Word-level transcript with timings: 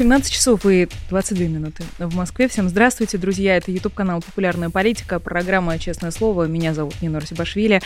17 0.00 0.32
часов 0.32 0.64
и 0.64 0.88
22 1.10 1.44
минуты 1.44 1.84
в 1.98 2.16
Москве. 2.16 2.48
Всем 2.48 2.70
здравствуйте, 2.70 3.18
друзья. 3.18 3.58
Это 3.58 3.70
YouTube-канал 3.70 4.22
«Популярная 4.22 4.70
политика», 4.70 5.20
программа 5.20 5.78
«Честное 5.78 6.10
слово». 6.10 6.44
Меня 6.44 6.72
зовут 6.72 6.94
Нина 7.02 7.20
Росибашвили. 7.20 7.82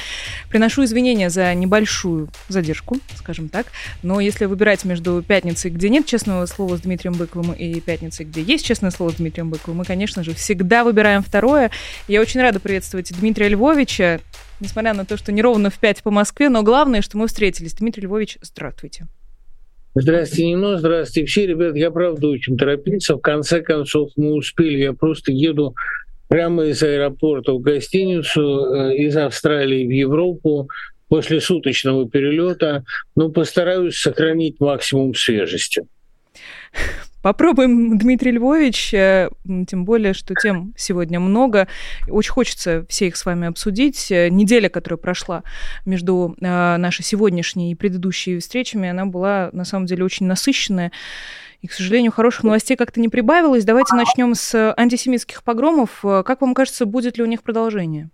Приношу 0.48 0.84
извинения 0.84 1.29
за 1.29 1.52
небольшую 1.55 2.29
задержку, 2.46 2.98
скажем 3.16 3.48
так. 3.48 3.66
Но 4.05 4.20
если 4.20 4.45
выбирать 4.45 4.84
между 4.84 5.24
пятницей, 5.27 5.73
где 5.73 5.88
нет 5.88 6.06
честного 6.06 6.46
слова 6.46 6.77
с 6.77 6.82
Дмитрием 6.82 7.14
Быковым, 7.14 7.52
и 7.52 7.80
пятницей, 7.80 8.27
где 8.27 8.42
есть 8.42 8.65
честное 8.65 8.92
слово 8.92 9.10
с 9.10 9.15
Дмитрием 9.15 9.51
Быковым, 9.51 9.78
мы, 9.78 9.84
конечно 9.84 10.23
же, 10.23 10.34
всегда 10.34 10.84
выбираем 10.84 11.20
второе. 11.20 11.73
Я 12.06 12.20
очень 12.20 12.41
рада 12.41 12.60
приветствовать 12.60 13.12
Дмитрия 13.12 13.48
Львовича, 13.48 14.20
несмотря 14.60 14.95
на 14.95 15.05
то, 15.05 15.16
что 15.16 15.33
не 15.33 15.42
ровно 15.42 15.69
в 15.69 15.80
5 15.80 16.05
по 16.05 16.12
Москве, 16.12 16.48
но 16.48 16.62
главное, 16.62 17.02
что 17.02 17.19
мы 17.19 17.27
встретились. 17.27 17.74
Дмитрий 17.74 18.05
Львович, 18.05 18.38
здравствуйте. 18.41 19.09
Здравствуйте, 19.97 20.47
Нино, 20.47 20.77
здравствуйте 20.77 21.27
все. 21.27 21.47
Ребят, 21.47 21.77
я 21.77 21.93
правда 21.93 22.27
очень 22.27 22.57
торопился. 22.57 23.15
В 23.15 23.21
конце 23.21 23.62
концов, 23.62 24.11
мы 24.17 24.33
успели. 24.33 24.79
Я 24.79 24.93
просто 24.93 25.30
еду 25.30 25.77
прямо 26.27 26.65
из 26.65 26.83
аэропорта 26.83 27.53
в 27.53 27.61
гостиницу, 27.61 28.41
э, 28.75 28.97
из 28.97 29.17
Австралии 29.17 29.87
в 29.87 29.91
Европу 29.91 30.69
после 31.09 31.41
суточного 31.41 32.09
перелета. 32.09 32.84
Но 33.15 33.30
постараюсь 33.30 33.97
сохранить 33.97 34.59
максимум 34.59 35.15
свежести. 35.15 35.83
Попробуем, 37.24 37.96
Дмитрий 37.98 38.33
Львович, 38.33 38.92
э, 38.92 39.30
тем 39.66 39.87
более, 39.87 40.12
что 40.12 40.34
тем 40.34 40.75
сегодня 40.77 41.19
много. 41.19 41.69
Очень 42.06 42.33
хочется 42.33 42.84
все 42.91 43.06
их 43.06 43.17
с 43.17 43.25
вами 43.25 43.48
обсудить. 43.48 44.12
Э, 44.12 44.28
неделя, 44.28 44.69
которая 44.69 44.98
прошла 44.98 45.42
между 45.86 46.36
э, 46.39 46.77
нашей 46.77 47.02
сегодняшней 47.02 47.72
и 47.72 47.75
предыдущей 47.75 48.39
встречами, 48.39 48.91
она 48.91 49.06
была 49.06 49.48
на 49.55 49.64
самом 49.64 49.86
деле 49.86 50.05
очень 50.05 50.27
насыщенная. 50.27 50.92
И, 51.62 51.67
к 51.67 51.72
сожалению, 51.72 52.12
хороших 52.12 52.45
новостей 52.45 52.77
как-то 52.77 53.00
не 53.00 53.08
прибавилось. 53.08 53.64
Давайте 53.64 53.95
начнем 53.95 54.34
с 54.34 54.75
антисемитских 54.77 55.42
погромов. 55.42 56.00
Как 56.02 56.42
вам 56.42 56.52
кажется, 56.52 56.84
будет 56.84 57.17
ли 57.17 57.22
у 57.25 57.27
них 57.27 57.42
продолжение? 57.42 58.11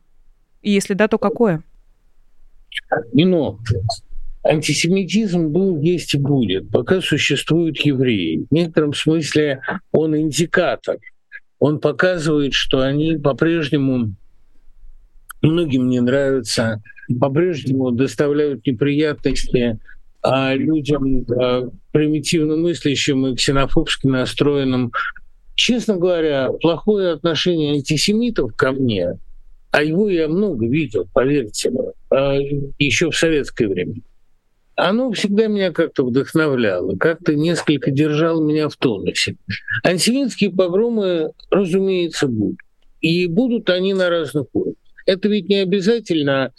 И 0.62 0.70
если 0.70 0.94
да, 0.94 1.08
то 1.08 1.19
какое? 1.19 1.64
Нино, 3.12 3.58
антисемитизм 4.42 5.48
был, 5.48 5.80
есть 5.80 6.14
и 6.14 6.19
будет, 6.19 6.70
пока 6.70 7.00
существуют 7.00 7.78
евреи. 7.78 8.47
В 8.50 8.55
некотором 8.55 8.94
смысле 8.94 9.60
он 9.92 10.16
индикатор. 10.16 10.97
Он 11.58 11.78
показывает, 11.78 12.55
что 12.55 12.80
они 12.80 13.16
по-прежнему 13.16 14.14
многим 15.42 15.88
не 15.88 16.00
нравятся, 16.00 16.82
по-прежнему 17.20 17.91
доставляют 17.91 18.66
неприятности 18.66 19.78
а 20.22 20.54
людям 20.54 21.25
а, 21.30 21.70
примитивно 21.92 22.56
мыслящим 22.56 23.27
и 23.27 23.36
ксенофобски 23.36 24.06
настроенным. 24.06 24.92
Честно 25.54 25.97
говоря, 25.97 26.50
плохое 26.60 27.12
отношение 27.12 27.72
антисемитов 27.72 28.54
ко 28.54 28.72
мне, 28.72 29.19
а 29.70 29.82
его 29.82 30.10
я 30.10 30.28
много 30.28 30.66
видел, 30.66 31.08
поверьте 31.12 31.70
мне, 31.70 31.92
а, 32.10 32.36
еще 32.78 33.10
в 33.10 33.16
советское 33.16 33.66
время– 33.66 33.94
оно 34.89 35.12
всегда 35.12 35.47
меня 35.47 35.73
как-то 35.73 36.05
вдохновляло, 36.05 36.97
как-то 36.97 37.34
несколько 37.34 37.91
держало 37.91 38.42
меня 38.42 38.69
в 38.69 38.77
тонусе. 38.77 39.37
Антисемитские 39.84 40.50
погромы, 40.50 41.33
разумеется, 41.50 42.27
будут. 42.27 42.59
И 43.00 43.27
будут 43.27 43.70
они 43.70 43.95
на 43.95 44.09
разных 44.11 44.47
уровнях. 44.53 44.77
Это 45.06 45.28
ведь 45.28 45.48
не 45.48 45.56
обязательно 45.56 46.53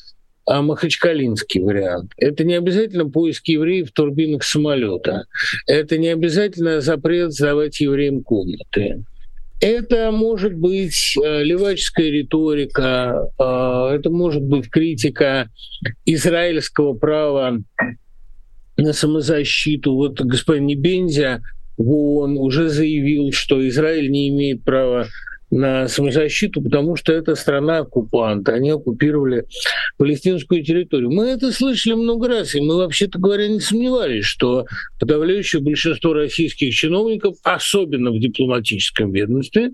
а 0.45 0.61
махачкалинский 0.63 1.61
вариант. 1.61 2.11
Это 2.17 2.43
не 2.43 2.55
обязательно 2.55 3.07
поиск 3.07 3.47
евреев 3.47 3.89
в 3.89 3.93
турбинах 3.93 4.43
самолета. 4.43 5.25
Это 5.67 5.99
не 5.99 6.09
обязательно 6.09 6.81
запрет 6.81 7.31
сдавать 7.31 7.79
евреям 7.79 8.23
комнаты. 8.23 9.03
Это 9.61 10.11
может 10.11 10.55
быть 10.55 11.15
э, 11.23 11.43
леваческая 11.43 12.09
риторика, 12.09 13.27
э, 13.37 13.95
это 13.95 14.09
может 14.09 14.41
быть 14.41 14.67
критика 14.71 15.49
израильского 16.05 16.93
права 16.93 17.59
на 18.81 18.93
самозащиту. 18.93 19.95
Вот 19.95 20.21
господин 20.21 20.65
Небензя 20.67 21.41
в 21.77 21.89
ООН 21.89 22.37
уже 22.37 22.69
заявил, 22.69 23.31
что 23.31 23.67
Израиль 23.67 24.09
не 24.09 24.29
имеет 24.29 24.63
права 24.63 25.07
на 25.51 25.89
самозащиту, 25.89 26.61
потому 26.61 26.95
что 26.95 27.11
это 27.11 27.35
страна-оккупант. 27.35 28.47
Они 28.47 28.69
оккупировали 28.69 29.45
палестинскую 29.97 30.63
территорию. 30.63 31.11
Мы 31.11 31.25
это 31.27 31.51
слышали 31.51 31.93
много 31.93 32.29
раз, 32.29 32.55
и 32.55 32.61
мы, 32.61 32.77
вообще-то 32.77 33.19
говоря, 33.19 33.49
не 33.49 33.59
сомневались, 33.59 34.23
что 34.23 34.65
подавляющее 34.99 35.61
большинство 35.61 36.13
российских 36.13 36.73
чиновников, 36.73 37.35
особенно 37.43 38.11
в 38.11 38.19
дипломатическом 38.19 39.11
ведомстве, 39.11 39.71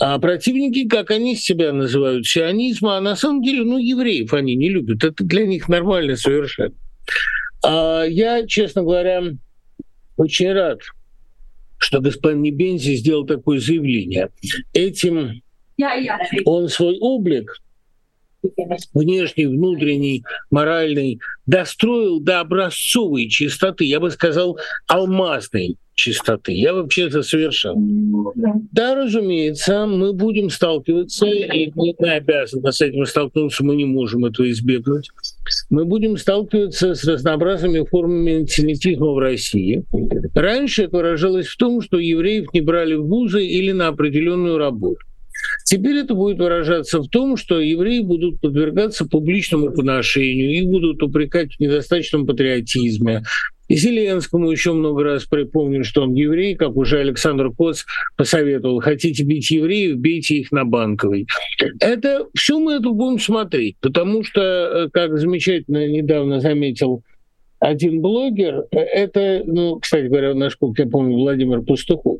а 0.00 0.18
противники, 0.18 0.88
как 0.88 1.10
они 1.10 1.36
себя 1.36 1.72
называют, 1.72 2.26
сионизма, 2.26 2.96
а 2.96 3.00
на 3.02 3.14
самом 3.14 3.42
деле, 3.42 3.64
ну, 3.64 3.76
евреев 3.76 4.32
они 4.32 4.56
не 4.56 4.70
любят. 4.70 5.04
Это 5.04 5.22
для 5.22 5.46
них 5.46 5.68
нормально 5.68 6.16
совершенно. 6.16 6.72
А 7.64 8.04
я, 8.04 8.46
честно 8.46 8.82
говоря, 8.82 9.22
очень 10.16 10.52
рад, 10.52 10.80
что 11.78 12.00
господин 12.00 12.42
Небензи 12.42 12.94
сделал 12.94 13.26
такое 13.26 13.60
заявление. 13.60 14.30
Этим 14.72 15.42
он 16.44 16.68
свой 16.68 16.98
облик 16.98 17.60
внешний, 18.92 19.46
внутренний, 19.46 20.24
моральный, 20.50 21.20
достроил 21.46 22.20
до 22.20 22.40
образцовой 22.40 23.28
чистоты, 23.28 23.84
я 23.84 24.00
бы 24.00 24.10
сказал, 24.10 24.58
алмазной 24.88 25.76
чистоты. 25.94 26.52
Я 26.52 26.72
вообще 26.74 27.06
это 27.06 27.22
совершал. 27.22 27.76
Да, 28.72 28.94
разумеется, 28.94 29.86
мы 29.86 30.12
будем 30.12 30.50
сталкиваться, 30.50 31.26
и 31.26 31.70
мы 31.74 32.10
обязаны 32.10 32.72
с 32.72 32.80
этим 32.80 33.06
столкнуться, 33.06 33.64
мы 33.64 33.76
не 33.76 33.84
можем 33.84 34.24
этого 34.24 34.50
избегнуть. 34.50 35.10
Мы 35.70 35.84
будем 35.84 36.16
сталкиваться 36.16 36.94
с 36.94 37.04
разнообразными 37.04 37.84
формами 37.84 38.34
антисемитизма 38.34 39.12
в 39.12 39.18
России. 39.18 39.84
Раньше 40.34 40.84
это 40.84 40.96
выражалось 40.96 41.46
в 41.46 41.56
том, 41.56 41.80
что 41.80 41.98
евреев 41.98 42.52
не 42.52 42.60
брали 42.60 42.94
в 42.94 43.06
вузы 43.06 43.44
или 43.44 43.72
на 43.72 43.88
определенную 43.88 44.58
работу. 44.58 45.00
Теперь 45.64 45.96
это 45.96 46.14
будет 46.14 46.38
выражаться 46.38 47.00
в 47.00 47.08
том, 47.08 47.36
что 47.36 47.60
евреи 47.60 48.00
будут 48.00 48.40
подвергаться 48.40 49.06
публичному 49.06 49.72
поношению, 49.72 50.52
их 50.52 50.66
будут 50.66 51.02
упрекать 51.02 51.54
в 51.54 51.60
недостаточном 51.60 52.26
патриотизме. 52.26 53.22
И 53.72 53.76
Зеленскому 53.76 54.50
еще 54.50 54.74
много 54.74 55.02
раз 55.02 55.24
припомню, 55.24 55.82
что 55.82 56.02
он 56.02 56.12
еврей, 56.12 56.56
как 56.56 56.76
уже 56.76 56.98
Александр 56.98 57.50
Коц 57.50 57.84
посоветовал. 58.18 58.80
Хотите 58.80 59.24
бить 59.24 59.50
евреев, 59.50 59.96
бейте 59.96 60.34
их 60.34 60.52
на 60.52 60.66
Банковой. 60.66 61.26
Это 61.80 62.26
все 62.34 62.58
мы 62.58 62.74
это 62.74 62.90
будем 62.90 63.18
смотреть, 63.18 63.76
потому 63.80 64.24
что, 64.24 64.42
э, 64.42 64.88
как 64.92 65.18
замечательно 65.18 65.88
недавно 65.88 66.40
заметил 66.40 67.02
один 67.62 68.00
блогер, 68.00 68.64
э, 68.72 68.78
это, 68.78 69.42
ну, 69.46 69.78
кстати 69.78 70.06
говоря, 70.06 70.34
насколько 70.34 70.82
я 70.82 70.88
помню, 70.88 71.16
Владимир 71.16 71.62
Пастухов, 71.62 72.18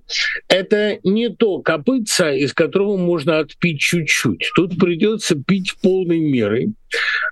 это 0.48 0.98
не 1.02 1.30
то 1.30 1.58
копытца, 1.58 2.32
из 2.32 2.54
которого 2.54 2.96
можно 2.96 3.40
отпить 3.40 3.80
чуть-чуть. 3.80 4.50
Тут 4.54 4.78
придется 4.78 5.34
пить 5.34 5.74
полной 5.82 6.20
мерой. 6.20 6.74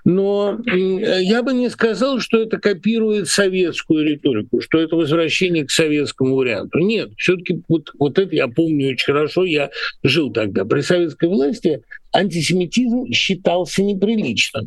Но 0.03 0.59
я 0.65 1.43
бы 1.43 1.53
не 1.53 1.69
сказал, 1.69 2.19
что 2.19 2.41
это 2.41 2.57
копирует 2.57 3.27
советскую 3.27 4.03
риторику, 4.05 4.59
что 4.59 4.79
это 4.79 4.95
возвращение 4.95 5.65
к 5.65 5.71
советскому 5.71 6.35
варианту. 6.35 6.79
Нет, 6.79 7.11
все-таки 7.17 7.61
вот, 7.69 7.91
вот 7.97 8.17
это 8.17 8.35
я 8.35 8.47
помню 8.47 8.89
очень 8.89 9.05
хорошо, 9.05 9.45
я 9.45 9.69
жил 10.03 10.33
тогда. 10.33 10.65
При 10.65 10.81
советской 10.81 11.29
власти 11.29 11.83
антисемитизм 12.11 13.11
считался 13.13 13.83
неприличным. 13.83 14.65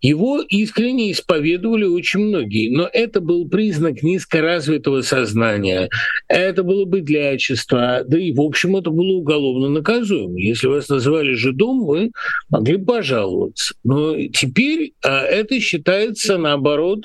Его 0.00 0.40
искренне 0.40 1.12
исповедовали 1.12 1.84
очень 1.84 2.20
многие, 2.20 2.70
но 2.70 2.88
это 2.92 3.20
был 3.20 3.48
признак 3.48 4.02
низкоразвитого 4.02 5.02
сознания. 5.02 5.88
Это 6.28 6.62
было 6.62 6.84
быдлячество, 6.84 8.04
да 8.06 8.18
и, 8.18 8.32
в 8.32 8.40
общем, 8.40 8.76
это 8.76 8.90
было 8.90 9.16
уголовно 9.16 9.68
наказуемо. 9.68 10.38
Если 10.38 10.68
вас 10.68 10.88
называли 10.88 11.32
жидом, 11.34 11.84
вы 11.84 12.12
могли 12.48 12.76
пожаловаться. 12.76 13.74
Но 13.82 14.14
теперь 14.32 14.92
а, 15.04 15.22
это 15.22 15.58
считается, 15.60 16.38
наоборот, 16.38 17.00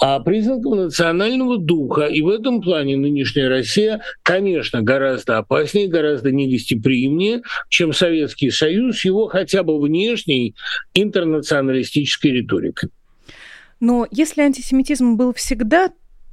а 0.00 0.20
признаком 0.20 0.76
национального 0.76 1.58
духа. 1.58 2.06
И 2.06 2.22
в 2.22 2.28
этом 2.28 2.60
плане 2.60 2.96
нынешняя 2.96 3.48
Россия, 3.48 4.00
конечно, 4.22 4.82
гораздо 4.82 5.38
опаснее, 5.38 5.88
гораздо 5.88 6.30
негостеприимнее, 6.30 7.42
чем 7.68 7.92
Советский 7.92 8.50
Союз 8.50 9.04
его 9.04 9.26
хотя 9.26 9.62
бы 9.62 9.80
внешней 9.80 10.54
интернационалистической 10.94 12.30
риторикой. 12.30 12.90
Но 13.80 14.06
если 14.10 14.42
антисемитизм 14.42 15.16
был 15.16 15.32
всегда, 15.34 15.90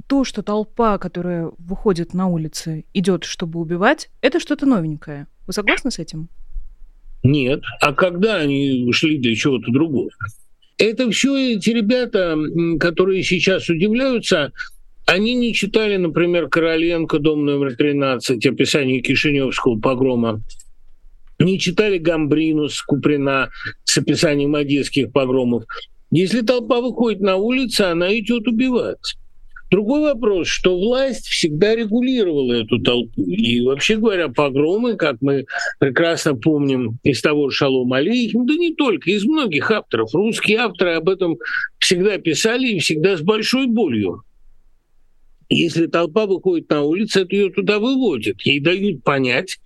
то, 0.07 0.23
что 0.23 0.43
толпа, 0.43 0.97
которая 0.97 1.51
выходит 1.57 2.13
на 2.13 2.27
улицы, 2.27 2.85
идет, 2.93 3.23
чтобы 3.23 3.59
убивать, 3.59 4.09
это 4.21 4.39
что-то 4.39 4.65
новенькое. 4.65 5.27
Вы 5.47 5.53
согласны 5.53 5.89
с 5.89 5.99
этим? 5.99 6.29
Нет. 7.23 7.63
А 7.81 7.93
когда 7.93 8.35
они 8.35 8.91
шли 8.91 9.17
для 9.17 9.35
чего-то 9.35 9.71
другого? 9.71 10.09
Это 10.77 11.09
все 11.09 11.55
эти 11.55 11.69
ребята, 11.69 12.37
которые 12.79 13.23
сейчас 13.23 13.69
удивляются, 13.69 14.51
они 15.05 15.35
не 15.35 15.53
читали, 15.53 15.97
например, 15.97 16.49
Короленко, 16.49 17.19
дом 17.19 17.45
номер 17.45 17.75
13, 17.75 18.45
описание 18.45 19.01
Кишиневского 19.01 19.79
погрома, 19.79 20.41
не 21.39 21.59
читали 21.59 21.97
Гамбринус 21.97 22.81
Куприна 22.81 23.49
с 23.83 23.97
описанием 23.97 24.55
одесских 24.55 25.11
погромов. 25.11 25.63
Если 26.11 26.41
толпа 26.41 26.81
выходит 26.81 27.21
на 27.21 27.35
улицу, 27.35 27.87
она 27.87 28.17
идет 28.17 28.47
убивать. 28.47 29.15
Другой 29.75 30.13
вопрос, 30.13 30.47
что 30.47 30.79
власть 30.79 31.27
всегда 31.27 31.75
регулировала 31.75 32.53
эту 32.53 32.79
толпу. 32.79 33.21
И 33.23 33.59
вообще 33.59 33.97
говоря, 33.97 34.29
погромы, 34.29 34.95
как 34.95 35.17
мы 35.19 35.47
прекрасно 35.79 36.33
помним 36.33 36.97
из 37.03 37.21
того 37.21 37.49
же 37.49 37.57
Шалома 37.57 37.97
Алейхим, 37.97 38.45
да 38.45 38.53
не 38.53 38.73
только, 38.73 39.11
из 39.11 39.25
многих 39.25 39.69
авторов. 39.71 40.15
Русские 40.15 40.59
авторы 40.59 40.93
об 40.93 41.09
этом 41.09 41.39
всегда 41.77 42.17
писали 42.19 42.69
и 42.69 42.79
всегда 42.79 43.17
с 43.17 43.21
большой 43.21 43.67
болью. 43.67 44.23
Если 45.49 45.87
толпа 45.87 46.25
выходит 46.25 46.69
на 46.69 46.83
улицу, 46.83 47.23
это 47.23 47.35
ее 47.35 47.49
туда 47.49 47.77
выводит. 47.77 48.43
Ей 48.43 48.61
дают 48.61 49.03
понять, 49.03 49.59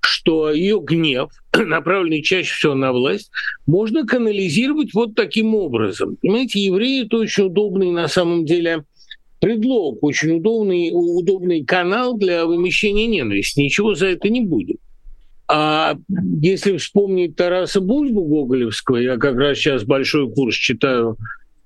что 0.00 0.50
ее 0.50 0.80
гнев, 0.82 1.30
направленный 1.56 2.22
чаще 2.22 2.52
всего 2.52 2.74
на 2.74 2.92
власть, 2.92 3.30
можно 3.68 4.04
канализировать 4.04 4.94
вот 4.94 5.14
таким 5.14 5.54
образом. 5.54 6.16
Понимаете, 6.20 6.58
евреи– 6.58 7.04
это 7.06 7.18
очень 7.18 7.44
удобный 7.44 7.92
на 7.92 8.08
самом 8.08 8.44
деле 8.44 8.84
предлог, 9.40 10.02
очень 10.02 10.38
удобный, 10.38 10.90
удобный 10.92 11.64
канал 11.64 12.16
для 12.16 12.46
вымещения 12.46 13.06
ненависти. 13.06 13.60
Ничего 13.60 13.94
за 13.94 14.06
это 14.06 14.28
не 14.28 14.40
будет. 14.40 14.78
А 15.46 15.96
если 16.40 16.76
вспомнить 16.78 17.36
Тараса 17.36 17.80
Бульбу 17.80 18.24
Гоголевского, 18.24 18.96
я 18.96 19.16
как 19.18 19.36
раз 19.36 19.58
сейчас 19.58 19.84
большой 19.84 20.30
курс 20.30 20.56
читаю 20.56 21.18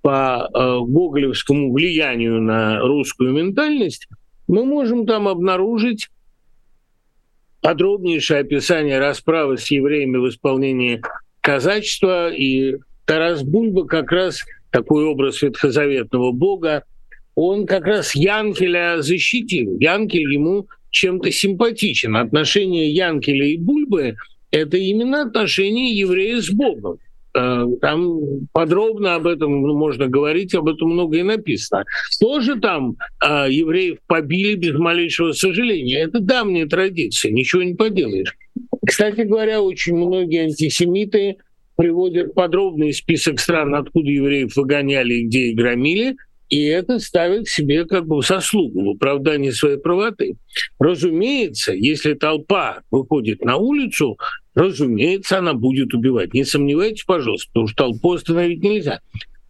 по 0.03 0.49
э, 0.53 0.79
гоголевскому 0.85 1.73
влиянию 1.73 2.41
на 2.41 2.81
русскую 2.81 3.33
ментальность, 3.33 4.09
мы 4.49 4.65
можем 4.65 5.07
там 5.07 5.29
обнаружить 5.29 6.09
подробнейшее 7.61 8.41
описание 8.41 8.99
расправы 8.99 9.59
с 9.59 9.71
евреями 9.71 10.17
в 10.17 10.29
исполнении 10.29 11.03
казачества. 11.41 12.31
И 12.33 12.77
Тарас 13.05 13.43
Бульба 13.43 13.87
как 13.87 14.11
раз 14.11 14.41
такой 14.71 15.05
образ 15.05 15.43
ветхозаветного 15.43 16.33
бога 16.33 16.85
он 17.41 17.67
как 17.67 17.87
раз 17.87 18.17
Янкеля 18.17 19.01
защитил. 19.01 19.79
Янкель 19.79 20.33
ему 20.33 20.67
чем-то 20.91 21.31
симпатичен. 21.31 22.17
Отношения 22.17 22.91
Янкеля 22.91 23.47
и 23.47 23.57
Бульбы– 23.57 24.17
это 24.51 24.77
именно 24.77 25.23
отношения 25.23 25.95
еврея 25.95 26.41
с 26.41 26.51
Богом. 26.51 26.99
Э, 27.37 27.65
там 27.81 28.19
подробно 28.51 29.15
об 29.15 29.29
этом 29.29 29.53
можно 29.53 30.09
говорить, 30.09 30.53
об 30.57 30.69
этом 30.69 30.91
много 30.91 31.19
и 31.19 31.23
написано. 31.23 31.85
Тоже 32.19 32.59
там 32.59 32.97
э, 33.25 33.47
евреев 33.51 33.99
побили 34.09 34.57
без 34.57 34.75
малейшего 34.77 35.31
сожаления. 35.31 36.01
Это 36.01 36.19
давняя 36.19 36.67
традиция, 36.67 37.31
ничего 37.31 37.63
не 37.63 37.75
поделаешь. 37.75 38.35
Кстати 38.85 39.21
говоря, 39.21 39.63
очень 39.63 39.95
многие 39.95 40.47
антисемиты 40.47 41.37
приводят 41.77 42.35
подробный 42.35 42.93
список 42.93 43.39
стран, 43.39 43.77
откуда 43.77 44.11
евреев 44.11 44.57
выгоняли 44.57 45.15
и 45.15 45.27
где 45.27 45.51
их 45.51 45.57
громили– 45.57 46.17
и 46.49 46.65
это 46.65 46.99
ставит 46.99 47.49
себе 47.49 47.85
как 47.85 48.07
бы 48.07 48.23
заслугу 48.23 48.85
в 48.85 48.91
оправдании 48.97 49.51
своей 49.51 49.79
правоты. 49.79 50.37
Разумеется, 50.79 51.73
если 51.73 52.15
толпа 52.15 52.81
выходит 52.91 53.45
на 53.45 53.57
улицу, 53.57 54.19
разумеется, 54.55 55.39
она 55.39 55.55
будет 55.55 55.95
убивать. 55.95 56.35
Не 56.35 56.45
сомневайтесь, 56.45 57.05
пожалуйста, 57.05 57.49
потому 57.53 57.69
что 57.69 57.85
толпу 57.85 58.13
остановить 58.15 58.63
нельзя. 58.63 59.01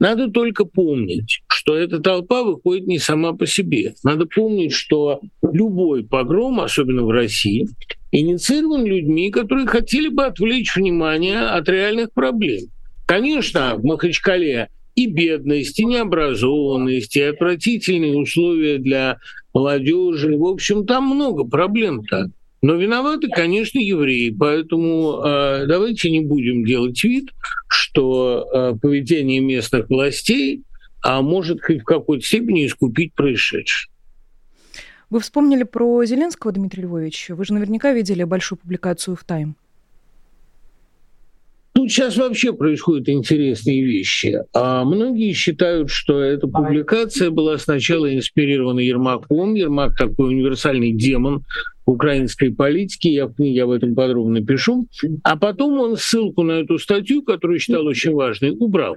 Надо 0.00 0.30
только 0.30 0.64
помнить, 0.64 1.40
что 1.48 1.76
эта 1.76 1.98
толпа 1.98 2.44
выходит 2.44 2.86
не 2.86 2.98
сама 2.98 3.32
по 3.32 3.46
себе. 3.46 3.94
Надо 4.04 4.26
помнить, 4.26 4.72
что 4.72 5.20
любой 5.42 6.04
погром, 6.04 6.60
особенно 6.60 7.02
в 7.04 7.10
России, 7.10 7.66
инициирован 8.12 8.84
людьми, 8.84 9.30
которые 9.30 9.66
хотели 9.66 10.08
бы 10.08 10.24
отвлечь 10.24 10.76
внимание 10.76 11.40
от 11.40 11.68
реальных 11.68 12.12
проблем. 12.12 12.66
Конечно, 13.06 13.74
в 13.76 13.84
Махачкале 13.84 14.68
и 14.98 15.06
бедность, 15.06 15.78
и 15.78 15.84
необразованность, 15.84 17.16
и 17.16 17.22
отвратительные 17.22 18.16
условия 18.16 18.78
для 18.78 19.18
молодежи. 19.54 20.36
В 20.36 20.44
общем, 20.44 20.86
там 20.86 21.04
много 21.04 21.44
проблем-то. 21.44 22.30
Но 22.60 22.74
виноваты, 22.74 23.28
конечно, 23.28 23.78
евреи. 23.78 24.30
Поэтому 24.30 25.22
э, 25.24 25.66
давайте 25.68 26.10
не 26.10 26.20
будем 26.20 26.64
делать 26.64 27.02
вид, 27.04 27.30
что 27.68 28.48
э, 28.52 28.74
поведение 28.80 29.40
местных 29.40 29.88
властей 29.88 30.62
а 31.00 31.22
может 31.22 31.62
хоть 31.62 31.82
в 31.82 31.84
какой-то 31.84 32.24
степени 32.24 32.66
искупить 32.66 33.14
происшедшее. 33.14 33.90
Вы 35.10 35.20
вспомнили 35.20 35.62
про 35.62 36.04
Зеленского, 36.04 36.52
Дмитрий 36.52 36.82
Львович. 36.82 37.30
Вы 37.30 37.44
же 37.44 37.54
наверняка 37.54 37.92
видели 37.92 38.24
большую 38.24 38.58
публикацию 38.58 39.16
в 39.16 39.24
«Тайм». 39.24 39.56
Тут 41.78 41.92
сейчас 41.92 42.16
вообще 42.16 42.52
происходят 42.52 43.08
интересные 43.08 43.84
вещи. 43.84 44.40
А 44.52 44.82
многие 44.82 45.32
считают, 45.32 45.90
что 45.90 46.20
эта 46.20 46.48
публикация 46.48 47.30
была 47.30 47.56
сначала 47.56 48.12
инспирирована 48.12 48.80
Ермаком. 48.80 49.54
Ермак 49.54 49.96
такой 49.96 50.30
универсальный 50.30 50.90
демон 50.90 51.44
украинской 51.86 52.52
политики, 52.52 53.06
я 53.06 53.26
в 53.26 53.34
книге 53.34 53.62
об 53.62 53.70
этом 53.70 53.94
подробно 53.94 54.44
пишу. 54.44 54.88
А 55.22 55.36
потом 55.36 55.78
он 55.78 55.96
ссылку 55.96 56.42
на 56.42 56.62
эту 56.62 56.78
статью, 56.78 57.22
которую 57.22 57.60
считал 57.60 57.86
очень 57.86 58.12
важной, 58.12 58.56
убрал. 58.58 58.96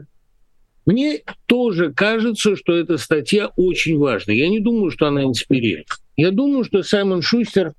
Мне 0.87 1.21
тоже 1.45 1.93
кажется, 1.93 2.55
что 2.55 2.75
эта 2.75 2.97
статья 2.97 3.51
очень 3.57 3.99
важна. 3.99 4.33
Я 4.33 4.49
не 4.49 4.59
думаю, 4.59 4.89
что 4.89 5.05
она 5.05 5.23
инспирирует. 5.23 5.85
Я 6.17 6.31
думаю, 6.31 6.63
что 6.63 6.81
Саймон 6.81 7.21
Шустер 7.21 7.73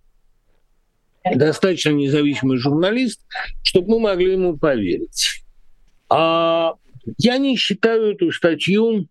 достаточно 1.35 1.91
независимый 1.91 2.59
журналист, 2.59 3.21
чтобы 3.63 3.91
мы 3.91 4.01
могли 4.01 4.33
ему 4.33 4.57
поверить. 4.57 5.45
А 6.09 6.75
я 7.19 7.39
не 7.39 7.57
считаю 7.57 8.15
эту 8.15 8.31
статью 8.33 9.07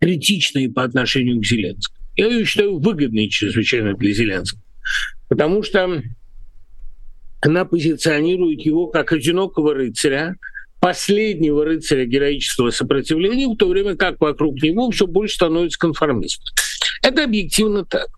критичной 0.00 0.68
по 0.68 0.82
отношению 0.82 1.40
к 1.40 1.46
Зеленскому. 1.46 1.98
Я 2.16 2.26
ее 2.26 2.44
считаю 2.44 2.78
выгодной 2.78 3.28
чрезвычайно 3.28 3.94
для 3.94 4.12
Зеленского, 4.12 4.60
потому 5.28 5.62
что 5.62 6.02
она 7.40 7.64
позиционирует 7.64 8.60
его 8.60 8.88
как 8.88 9.12
одинокого 9.12 9.74
рыцаря, 9.74 10.36
последнего 10.80 11.64
рыцаря 11.64 12.04
героического 12.04 12.70
сопротивления, 12.70 13.46
в 13.46 13.56
то 13.56 13.68
время 13.68 13.96
как 13.96 14.20
вокруг 14.20 14.60
него 14.62 14.90
все 14.90 15.06
больше 15.06 15.36
становится 15.36 15.78
конформистов. 15.78 16.52
Это 17.02 17.24
объективно 17.24 17.84
так. 17.84 18.08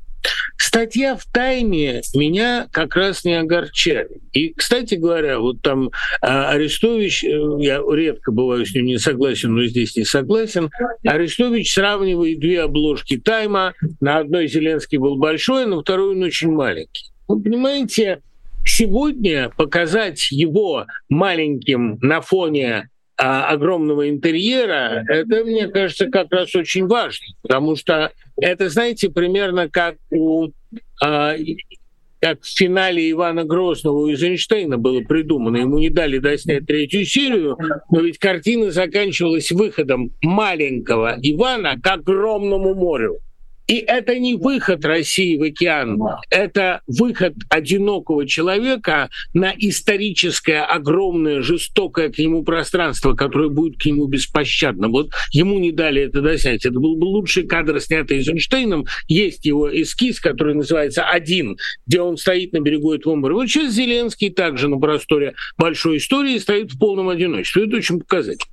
Статья 0.74 1.14
в 1.14 1.24
«Тайме» 1.26 2.02
меня 2.16 2.66
как 2.72 2.96
раз 2.96 3.24
не 3.24 3.38
огорчает. 3.38 4.10
И, 4.32 4.52
кстати 4.54 4.96
говоря, 4.96 5.38
вот 5.38 5.62
там 5.62 5.92
а, 6.20 6.50
Арестович, 6.50 7.22
э, 7.22 7.28
я 7.60 7.80
редко 7.88 8.32
бываю 8.32 8.66
с 8.66 8.74
ним 8.74 8.86
не 8.86 8.98
согласен, 8.98 9.54
но 9.54 9.66
здесь 9.66 9.94
не 9.94 10.04
согласен, 10.04 10.70
Арестович 11.06 11.72
сравнивает 11.72 12.40
две 12.40 12.62
обложки 12.62 13.18
«Тайма». 13.18 13.74
На 14.00 14.18
одной 14.18 14.48
Зеленский 14.48 14.98
был 14.98 15.14
большой, 15.14 15.64
на 15.66 15.80
второй 15.80 16.16
он 16.16 16.24
очень 16.24 16.50
маленький. 16.50 17.12
Вы 17.28 17.40
понимаете, 17.40 18.20
сегодня 18.64 19.52
показать 19.56 20.32
его 20.32 20.86
маленьким 21.08 22.00
на 22.02 22.20
фоне 22.20 22.90
а, 23.16 23.48
огромного 23.48 24.08
интерьера, 24.08 25.04
это, 25.08 25.44
мне 25.44 25.68
кажется, 25.68 26.06
как 26.06 26.32
раз 26.32 26.54
очень 26.54 26.86
важно, 26.86 27.26
потому 27.42 27.76
что 27.76 28.12
это, 28.36 28.68
знаете, 28.68 29.10
примерно 29.10 29.68
как 29.68 29.96
у 30.10 30.48
а, 31.02 31.34
как 32.24 32.40
в 32.40 32.56
финале 32.56 33.10
Ивана 33.10 33.44
Грозного 33.44 33.98
у 33.98 34.08
Эйзенштейна 34.08 34.78
было 34.78 35.02
придумано. 35.02 35.58
Ему 35.58 35.78
не 35.78 35.90
дали 35.90 36.16
доснять 36.16 36.64
третью 36.64 37.04
серию, 37.04 37.58
но 37.90 38.00
ведь 38.00 38.18
картина 38.18 38.70
заканчивалась 38.70 39.50
выходом 39.50 40.10
маленького 40.22 41.18
Ивана 41.20 41.78
к 41.78 41.86
огромному 41.86 42.74
морю. 42.74 43.18
И 43.66 43.76
это 43.76 44.18
не 44.18 44.34
выход 44.34 44.84
России 44.84 45.38
в 45.38 45.42
океан, 45.42 45.98
это 46.30 46.82
выход 46.86 47.34
одинокого 47.48 48.26
человека 48.26 49.08
на 49.32 49.54
историческое, 49.56 50.62
огромное, 50.62 51.40
жестокое 51.40 52.10
к 52.10 52.18
нему 52.18 52.44
пространство, 52.44 53.14
которое 53.14 53.48
будет 53.48 53.80
к 53.80 53.86
нему 53.86 54.06
беспощадно. 54.06 54.88
Вот 54.88 55.12
ему 55.30 55.58
не 55.58 55.72
дали 55.72 56.02
это 56.02 56.20
доснять. 56.20 56.66
Это 56.66 56.78
был 56.78 56.96
бы 56.96 57.06
лучший 57.06 57.46
кадр, 57.46 57.80
снятый 57.80 58.18
Эйзенштейном. 58.18 58.84
Есть 59.08 59.46
его 59.46 59.70
эскиз, 59.70 60.20
который 60.20 60.54
называется 60.54 61.04
«Один», 61.04 61.56
где 61.86 62.02
он 62.02 62.18
стоит 62.18 62.52
на 62.52 62.60
берегу 62.60 62.92
этого 62.92 63.14
моря. 63.14 63.34
Вот 63.34 63.48
сейчас 63.48 63.72
Зеленский 63.72 64.28
также 64.28 64.68
на 64.68 64.78
просторе 64.78 65.34
большой 65.56 65.96
истории 65.96 66.36
стоит 66.38 66.72
в 66.72 66.78
полном 66.78 67.08
одиночестве. 67.08 67.66
Это 67.66 67.76
очень 67.76 68.00
показательно. 68.00 68.52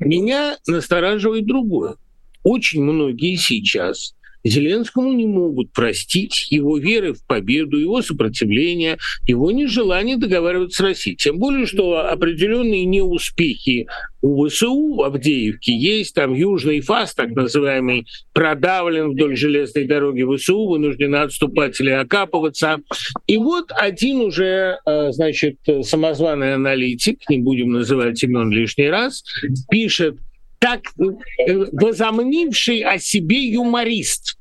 Меня 0.00 0.56
настораживает 0.66 1.44
другое 1.44 1.96
очень 2.42 2.82
многие 2.82 3.36
сейчас 3.36 4.14
Зеленскому 4.44 5.12
не 5.12 5.26
могут 5.26 5.72
простить 5.72 6.48
его 6.50 6.78
веры 6.78 7.12
в 7.14 7.24
победу, 7.26 7.78
его 7.78 8.02
сопротивления, 8.02 8.98
его 9.26 9.50
нежелание 9.50 10.16
договариваться 10.16 10.78
с 10.78 10.80
Россией. 10.80 11.16
Тем 11.16 11.38
более, 11.38 11.66
что 11.66 12.08
определенные 12.08 12.84
неуспехи 12.84 13.86
у 14.20 14.46
ВСУ 14.46 14.94
в 14.94 15.02
Авдеевке 15.02 15.76
есть, 15.76 16.14
там 16.14 16.34
Южный 16.34 16.80
ФАС, 16.80 17.14
так 17.14 17.30
называемый, 17.30 18.06
продавлен 18.32 19.10
вдоль 19.10 19.36
железной 19.36 19.84
дороги 19.84 20.24
ВСУ, 20.36 20.66
вынуждены 20.66 21.16
отступать 21.16 21.80
или 21.80 21.90
окапываться. 21.90 22.78
И 23.26 23.36
вот 23.36 23.70
один 23.70 24.20
уже, 24.20 24.78
э, 24.84 25.12
значит, 25.12 25.58
самозваный 25.82 26.54
аналитик, 26.54 27.20
не 27.28 27.38
будем 27.38 27.70
называть 27.70 28.22
имен 28.22 28.50
лишний 28.50 28.88
раз, 28.88 29.24
пишет, 29.70 30.16
так 30.58 30.80
э, 30.98 31.66
возомнивший 31.72 32.82
о 32.82 32.98
себе 32.98 33.48
юморист 33.48 34.38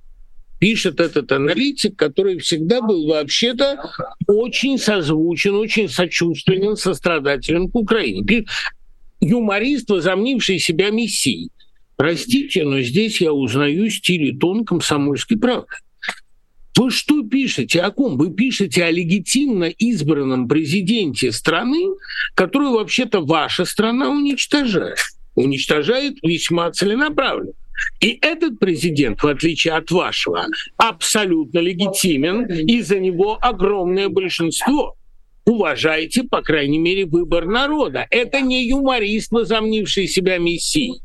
пишет 0.59 0.99
этот 0.99 1.31
аналитик, 1.31 1.95
который 1.95 2.39
всегда 2.39 2.81
был 2.81 3.07
вообще-то 3.07 3.91
очень 4.27 4.77
созвучен, 4.79 5.55
очень 5.55 5.87
сочувственен, 5.87 6.75
сострадателен 6.75 7.69
к 7.69 7.75
Украине. 7.75 8.45
Юморист, 9.19 9.89
возомнивший 9.89 10.59
себя 10.59 10.89
мессией. 10.89 11.51
Простите, 11.95 12.63
но 12.63 12.81
здесь 12.81 13.21
я 13.21 13.33
узнаю 13.33 13.89
стиль 13.89 14.25
и 14.25 14.37
тон 14.37 14.65
комсомольской 14.65 15.37
правды. 15.37 15.67
Вы 16.77 16.91
что 16.91 17.23
пишете? 17.23 17.81
О 17.81 17.89
ком? 17.89 18.17
Вы 18.17 18.31
пишете 18.31 18.83
о 18.83 18.91
легитимно 18.91 19.65
избранном 19.65 20.47
президенте 20.47 21.31
страны, 21.31 21.95
которую 22.35 22.73
вообще-то 22.73 23.21
ваша 23.21 23.65
страна 23.65 24.11
уничтожает. 24.11 24.99
Уничтожает 25.37 26.15
весьма 26.23 26.71
целенаправленно. 26.71 27.53
И 27.99 28.17
этот 28.21 28.59
президент, 28.59 29.21
в 29.21 29.27
отличие 29.27 29.75
от 29.75 29.91
вашего, 29.91 30.47
абсолютно 30.77 31.59
легитимен, 31.59 32.45
и 32.45 32.81
за 32.81 32.99
него 32.99 33.37
огромное 33.39 34.09
большинство. 34.09 34.95
Уважайте, 35.47 36.23
по 36.23 36.41
крайней 36.41 36.77
мере, 36.77 37.05
выбор 37.05 37.45
народа. 37.45 38.05
Это 38.09 38.41
не 38.41 38.67
юморист, 38.67 39.31
возомнивший 39.31 40.05
себя 40.09 40.39
мессией. 40.39 40.99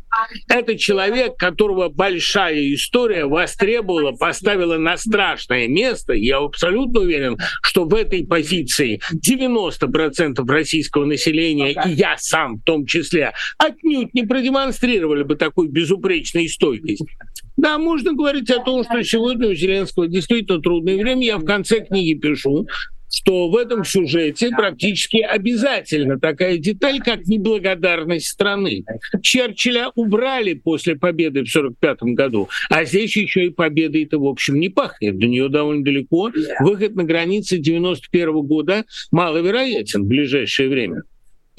Это 0.49 0.77
человек, 0.77 1.37
которого 1.37 1.89
большая 1.89 2.75
история 2.75 3.27
востребовала, 3.27 4.11
поставила 4.11 4.79
на 4.79 4.97
страшное 4.97 5.69
место. 5.69 6.15
Я 6.15 6.39
абсолютно 6.39 7.03
уверен, 7.03 7.39
что 7.63 7.85
в 7.85 7.95
этой 7.95 8.27
позиции 8.27 9.01
90% 9.15 10.45
российского 10.49 11.05
населения, 11.05 11.71
и 11.71 11.91
я 11.91 12.17
сам 12.19 12.57
в 12.57 12.65
том 12.65 12.85
числе, 12.85 13.35
отнюдь 13.59 14.13
не 14.13 14.25
продемонстрировали 14.25 15.23
бы 15.23 15.37
такой 15.37 15.69
безупречной 15.69 16.49
стойкость. 16.49 17.05
Да, 17.57 17.79
можно 17.79 18.13
говорить 18.13 18.51
о 18.51 18.59
том, 18.59 18.83
что 18.83 19.05
сегодня 19.05 19.51
у 19.51 19.55
Зеленского 19.55 20.09
действительно 20.09 20.61
трудное 20.61 20.97
время. 20.97 21.25
Я 21.25 21.39
в 21.39 21.45
конце 21.45 21.85
книги 21.85 22.19
пишу, 22.19 22.67
что 23.13 23.49
в 23.49 23.57
этом 23.57 23.85
сюжете 23.85 24.51
практически 24.51 25.19
обязательно 25.19 26.19
такая 26.19 26.57
деталь, 26.59 27.01
как 27.01 27.27
неблагодарность 27.27 28.27
страны. 28.27 28.85
Черчилля 29.23 29.91
убрали 29.95 30.55
после 30.55 30.97
победы 30.97 31.45
в 31.45 31.49
1945 31.55 32.15
году, 32.15 32.49
а 32.71 32.85
здесь 32.85 33.17
еще 33.17 33.47
и 33.47 33.51
победы-то, 33.51 34.19
в 34.19 34.27
общем, 34.27 34.59
не 34.59 34.71
пахнет. 34.71 35.19
До 35.19 35.27
нее 35.27 35.49
довольно 35.49 35.85
далеко. 35.85 36.31
Выход 36.61 36.95
на 36.95 37.05
границы 37.05 37.59
91 37.59 38.33
года 38.43 38.85
маловероятен 39.11 40.05
в 40.05 40.07
ближайшее 40.07 40.69
время. 40.69 41.03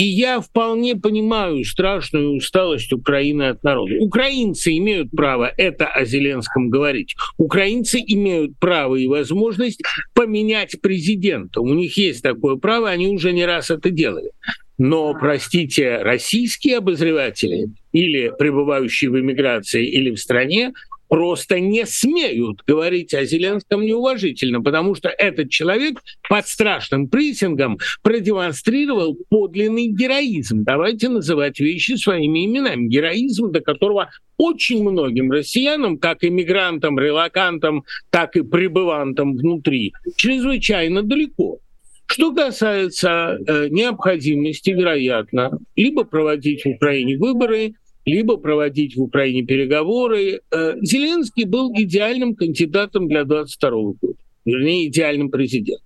И 0.04 0.06
я 0.06 0.42
вполне 0.42 0.98
понимаю 0.98 1.64
страшную 1.64 2.36
усталость 2.36 2.92
Украины 2.92 3.44
от 3.44 3.64
народа. 3.64 3.96
Украинцы 4.02 4.78
имеют 4.78 5.12
право 5.12 5.50
это 5.56 5.88
о 5.88 6.04
Зеленском 6.04 6.70
говорить. 6.70 7.16
Украинцы 7.38 8.04
имеют 8.06 8.60
право 8.60 8.98
и 8.98 9.08
возможность 9.08 9.82
поменять 10.14 10.82
президента. 10.82 11.62
У 11.62 11.74
них 11.74 11.96
есть 11.96 12.22
такое 12.22 12.58
право, 12.58 12.90
они 12.90 13.08
уже 13.08 13.32
не 13.32 13.46
раз 13.46 13.72
это 13.72 13.92
делали. 13.92 14.32
Но, 14.78 15.14
простите, 15.14 16.00
российские 16.00 16.80
обозреватели 16.80 17.70
или 17.94 18.34
пребывающие 18.38 19.10
в 19.10 19.18
эмиграции 19.18 19.88
или 19.88 20.10
в 20.10 20.18
стране 20.18 20.74
просто 21.14 21.60
не 21.60 21.86
смеют 21.86 22.64
говорить 22.66 23.14
о 23.14 23.24
Зеленском 23.24 23.84
неуважительно, 23.84 24.64
потому 24.64 24.96
что 24.96 25.10
этот 25.10 25.52
человек 25.52 26.02
под 26.28 26.48
страшным 26.48 27.08
прессингом 27.08 27.78
продемонстрировал 28.02 29.16
подлинный 29.30 29.90
героизм. 29.90 30.64
Давайте 30.64 31.10
называть 31.10 31.60
вещи 31.60 31.98
своими 31.98 32.48
именами. 32.48 32.88
Героизм, 32.88 33.52
до 33.52 33.60
которого 33.62 34.10
очень 34.38 34.82
многим 34.82 35.32
россиянам, 35.32 36.00
как 36.00 36.24
иммигрантам, 36.24 36.98
релакантам, 36.98 37.84
так 38.10 38.36
и 38.36 38.42
пребывантам 38.42 39.38
внутри, 39.38 39.94
чрезвычайно 40.16 41.04
далеко. 41.04 41.60
Что 42.08 42.34
касается 42.34 43.38
э, 43.46 43.68
необходимости, 43.70 44.72
вероятно, 44.72 45.60
либо 45.76 46.06
проводить 46.06 46.66
в 46.66 46.70
Украине 46.70 47.20
выборы, 47.20 47.76
либо 48.06 48.38
проводить 48.38 48.96
в 48.96 49.02
Украине 49.02 49.44
переговоры. 49.44 50.42
Э, 50.52 50.76
Зеленский 50.82 51.46
был 51.46 51.72
идеальным 51.74 52.36
кандидатом 52.36 53.08
для 53.08 53.24
22 53.24 53.70
года, 53.72 54.20
вернее, 54.46 54.88
идеальным 54.88 55.30
президентом. 55.30 55.86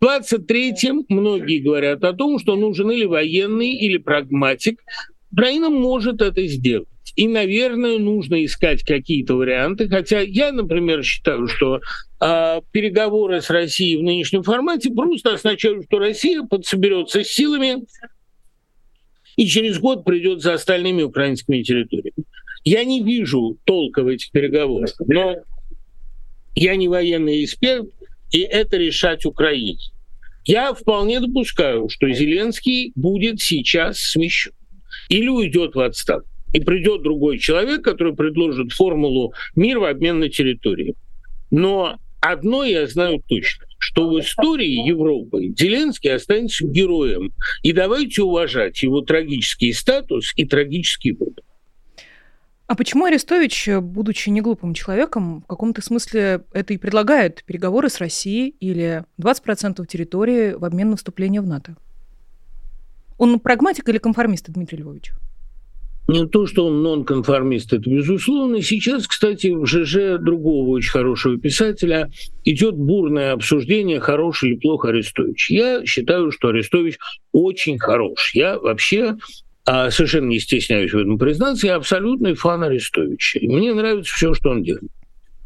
В 0.00 0.04
23-м 0.04 1.06
многие 1.08 1.58
говорят 1.58 2.04
о 2.04 2.12
том, 2.12 2.38
что 2.38 2.54
нужен 2.54 2.90
или 2.90 3.04
военный, 3.04 3.72
или 3.74 3.96
прагматик. 3.98 4.80
Украина 5.32 5.70
может 5.70 6.22
это 6.22 6.46
сделать. 6.46 6.86
И, 7.16 7.26
наверное, 7.26 7.98
нужно 7.98 8.44
искать 8.44 8.84
какие-то 8.84 9.34
варианты. 9.34 9.88
Хотя 9.88 10.20
я, 10.20 10.52
например, 10.52 11.02
считаю, 11.02 11.48
что 11.48 11.80
э, 12.20 12.60
переговоры 12.70 13.40
с 13.40 13.50
Россией 13.50 13.96
в 13.96 14.04
нынешнем 14.04 14.44
формате 14.44 14.90
просто 14.90 15.34
означают, 15.34 15.86
что 15.86 15.98
Россия 15.98 16.42
подсоберется 16.42 17.24
с 17.24 17.28
силами, 17.28 17.84
и 19.38 19.46
через 19.46 19.78
год 19.78 20.04
придет 20.04 20.42
за 20.42 20.54
остальными 20.54 21.02
украинскими 21.02 21.62
территориями. 21.62 22.24
Я 22.64 22.82
не 22.82 23.04
вижу 23.04 23.56
толка 23.64 24.02
в 24.02 24.08
этих 24.08 24.32
переговорах, 24.32 24.90
но 25.06 25.36
я 26.56 26.74
не 26.74 26.88
военный 26.88 27.44
эксперт, 27.44 27.86
и 28.32 28.40
это 28.40 28.76
решать 28.76 29.24
Украине. 29.24 29.78
Я 30.44 30.74
вполне 30.74 31.20
допускаю, 31.20 31.88
что 31.88 32.10
Зеленский 32.10 32.90
будет 32.96 33.40
сейчас 33.40 33.98
смещен 34.00 34.52
или 35.08 35.28
уйдет 35.28 35.76
в 35.76 35.80
отставку. 35.80 36.28
И 36.52 36.60
придет 36.60 37.02
другой 37.02 37.38
человек, 37.38 37.82
который 37.82 38.16
предложит 38.16 38.72
формулу 38.72 39.34
мир 39.54 39.78
в 39.78 39.84
обмен 39.84 40.18
на 40.18 40.30
территории. 40.30 40.94
Но 41.52 41.96
одно 42.20 42.64
я 42.64 42.88
знаю 42.88 43.22
точно 43.28 43.67
что 43.78 44.08
в 44.08 44.20
истории 44.20 44.86
Европы 44.86 45.54
Зеленский 45.56 46.12
останется 46.12 46.66
героем. 46.66 47.32
И 47.62 47.72
давайте 47.72 48.22
уважать 48.22 48.82
его 48.82 49.00
трагический 49.00 49.72
статус 49.72 50.32
и 50.36 50.44
трагический 50.44 51.12
выбор. 51.12 51.44
А 52.66 52.74
почему 52.74 53.06
Арестович, 53.06 53.70
будучи 53.80 54.28
неглупым 54.28 54.74
человеком, 54.74 55.40
в 55.40 55.46
каком-то 55.46 55.80
смысле 55.80 56.44
это 56.52 56.74
и 56.74 56.76
предлагает 56.76 57.42
переговоры 57.44 57.88
с 57.88 57.98
Россией 57.98 58.50
или 58.60 59.04
20% 59.18 59.86
территории 59.86 60.52
в 60.52 60.64
обмен 60.66 60.90
на 60.90 60.96
вступление 60.96 61.40
в 61.40 61.46
НАТО? 61.46 61.76
Он 63.16 63.40
прагматик 63.40 63.88
или 63.88 63.96
конформист, 63.96 64.50
Дмитрий 64.50 64.78
Львович? 64.78 65.12
Не 66.08 66.26
то, 66.26 66.46
что 66.46 66.66
он 66.66 66.82
нонконформист, 66.82 67.74
это 67.74 67.88
безусловно. 67.88 68.62
Сейчас, 68.62 69.06
кстати, 69.06 69.48
в 69.48 69.66
ЖЖ 69.66 70.18
другого 70.18 70.70
очень 70.70 70.90
хорошего 70.90 71.38
писателя 71.38 72.10
идет 72.46 72.76
бурное 72.76 73.32
обсуждение, 73.32 74.00
хороший 74.00 74.50
или 74.50 74.56
плохо 74.56 74.88
Арестович. 74.88 75.50
Я 75.50 75.84
считаю, 75.84 76.32
что 76.32 76.48
Арестович 76.48 76.98
очень 77.32 77.78
хорош. 77.78 78.34
Я 78.34 78.58
вообще 78.58 79.16
а, 79.66 79.90
совершенно 79.90 80.28
не 80.28 80.38
стесняюсь 80.38 80.94
в 80.94 80.98
этом 80.98 81.18
признаться, 81.18 81.66
я 81.66 81.76
абсолютный 81.76 82.32
фан 82.32 82.62
Арестовича. 82.62 83.40
мне 83.42 83.74
нравится 83.74 84.10
все, 84.14 84.32
что 84.32 84.48
он 84.48 84.62
делает. 84.62 84.90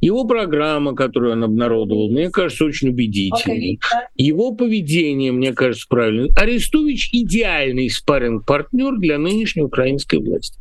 Его 0.03 0.25
программа, 0.25 0.97
которую 0.97 1.33
он 1.33 1.45
обнародовал, 1.45 2.11
мне 2.11 2.29
кажется, 2.29 2.65
очень 2.65 2.89
убедительной. 2.89 3.79
Его 4.17 4.53
поведение, 4.53 5.31
мне 5.31 5.53
кажется, 5.53 5.87
правильным. 5.89 6.29
Арестович– 6.37 7.11
идеальный 7.13 7.89
спарринг-партнер 7.89 8.99
для 8.99 9.17
нынешней 9.19 9.63
украинской 9.63 10.17
власти. 10.17 10.59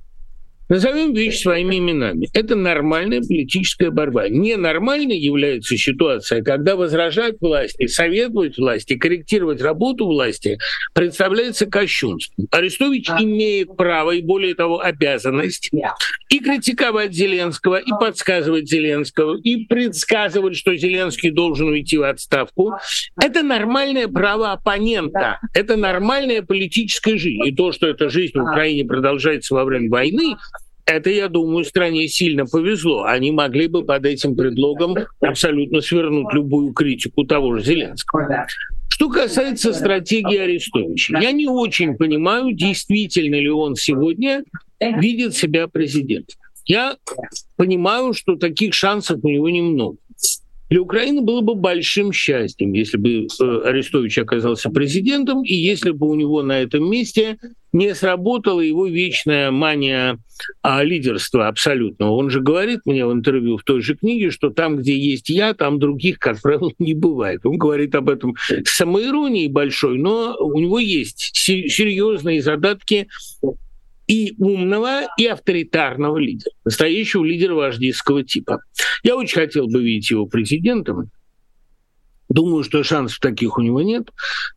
Назовем 0.72 1.13
вещи 1.13 1.42
своими 1.42 1.80
именами. 1.80 2.30
Это 2.34 2.56
нормальная 2.56 3.20
политическая 3.20 3.92
борьба. 3.92 4.30
Ненормальной 4.30 5.18
является 5.18 5.75
ситуация, 5.75 6.42
когда 6.42 6.78
возражать 6.78 7.36
власти, 7.42 7.88
советовать 7.88 8.58
власти, 8.58 8.96
корректировать 8.96 9.62
работу 9.62 10.06
власти 10.06 10.60
представляется 10.94 11.66
кощунством. 11.66 12.48
Арестович 12.51 13.10
имеет 13.20 13.75
право 13.75 14.12
и, 14.12 14.22
более 14.22 14.56
того, 14.56 14.80
обязанность 14.80 15.72
и 16.30 16.40
критиковать 16.40 17.13
Зеленского, 17.13 17.75
и 17.75 17.92
подсказывать 18.00 18.70
Зеленского, 18.70 19.38
и 19.44 19.66
предсказывать, 19.66 20.56
что 20.56 20.74
Зеленский 20.78 21.32
должен 21.32 21.68
уйти 21.68 21.98
в 21.98 22.04
отставку. 22.04 22.75
Это 23.22 23.44
нормальное 23.44 24.08
право 24.08 24.54
оппонента. 24.54 25.42
Это 25.54 25.75
нормальная 25.75 26.42
политическая 26.44 27.18
жизнь. 27.18 27.46
И 27.46 27.54
то, 27.54 27.74
что 27.74 27.88
эта 27.88 28.08
жизнь 28.10 28.40
в 28.40 28.44
Украине 28.44 28.86
продолжается 28.86 29.54
во 29.54 29.66
время 29.66 29.90
войны, 29.90 30.38
это, 30.86 31.10
я 31.10 31.28
думаю, 31.28 31.66
стране 31.66 32.08
сильно 32.08 32.46
повезло. 32.46 33.04
Они 33.04 33.32
могли 33.32 33.68
бы 33.68 33.84
под 33.84 34.06
этим 34.06 34.36
предлогом 34.36 34.96
абсолютно 35.20 35.82
свернуть 35.82 36.34
любую 36.34 36.74
критику 36.74 37.24
того 37.24 37.58
же 37.58 37.66
Зеленского. 37.66 38.48
Что 38.90 39.10
касается 39.10 39.74
стратегии 39.74 40.38
Арестовича, 40.38 41.20
я 41.20 41.32
не 41.32 41.48
очень 41.48 41.96
понимаю, 41.96 42.54
действительно 42.54 43.36
ли 43.36 43.50
он 43.50 43.76
сегодня 43.76 44.44
видит 44.80 45.36
себя 45.36 45.68
президентом. 45.68 46.36
Я 46.66 46.98
понимаю, 47.56 48.14
что 48.14 48.36
таких 48.36 48.74
шансов 48.74 49.20
у 49.24 49.28
него 49.28 49.50
немного. 49.50 49.98
Для 50.72 50.82
Украины 50.82 51.20
было 51.20 51.42
бы 51.42 51.54
большим 51.54 52.13
счастьем, 52.13 52.72
если 52.72 52.96
бы 52.96 53.28
э, 53.28 53.62
Арестович 53.66 54.20
оказался 54.20 54.70
президентом, 54.70 55.44
и 55.44 55.54
если 55.54 55.92
бы 55.92 56.08
у 56.08 56.16
него 56.16 56.44
на 56.44 56.62
этом 56.62 56.90
месте 56.90 57.38
не 57.74 57.94
сработала 57.94 58.62
его 58.62 58.88
вечная 58.88 59.51
мания 59.51 60.18
а, 60.62 60.82
лидерства 60.82 61.50
абсолютного. 61.50 62.12
Он 62.12 62.30
же 62.30 62.40
говорит 62.40 62.82
мне 62.86 63.06
в 63.06 63.12
интервью 63.12 63.58
в 63.58 63.63
той 63.63 63.82
же 63.82 63.98
книге, 63.98 64.32
что 64.32 64.50
там, 64.50 64.78
где 64.78 64.98
есть 64.98 65.28
я, 65.28 65.54
там 65.54 65.78
других, 65.78 66.20
как 66.20 66.42
правило, 66.42 66.72
не 66.80 66.94
бывает. 66.94 67.46
Он 67.46 67.58
говорит 67.58 67.94
об 67.96 68.10
этом 68.10 68.36
с 68.48 68.70
самоиронией 68.70 69.50
большой, 69.50 69.98
но 69.98 70.38
у 70.40 70.58
него 70.58 70.80
есть 70.80 71.32
серьезные 71.34 72.42
задатки 72.42 73.10
и 74.12 74.36
умного, 74.39 75.08
и 75.18 75.25
авторитарного 75.25 76.18
лидера, 76.18 76.51
настоящего 76.65 77.24
лидера 77.24 77.53
вождистского 77.53 78.24
типа. 78.24 78.60
Я 79.03 79.15
очень 79.15 79.39
хотел 79.39 79.68
бы 79.68 79.82
видеть 79.82 80.12
его 80.12 80.25
президентом. 80.25 81.10
Думаю, 82.27 82.63
что 82.63 82.84
шансов 82.84 83.20
таких 83.20 83.58
у 83.58 83.62
него 83.62 83.82
нет. 83.82 84.10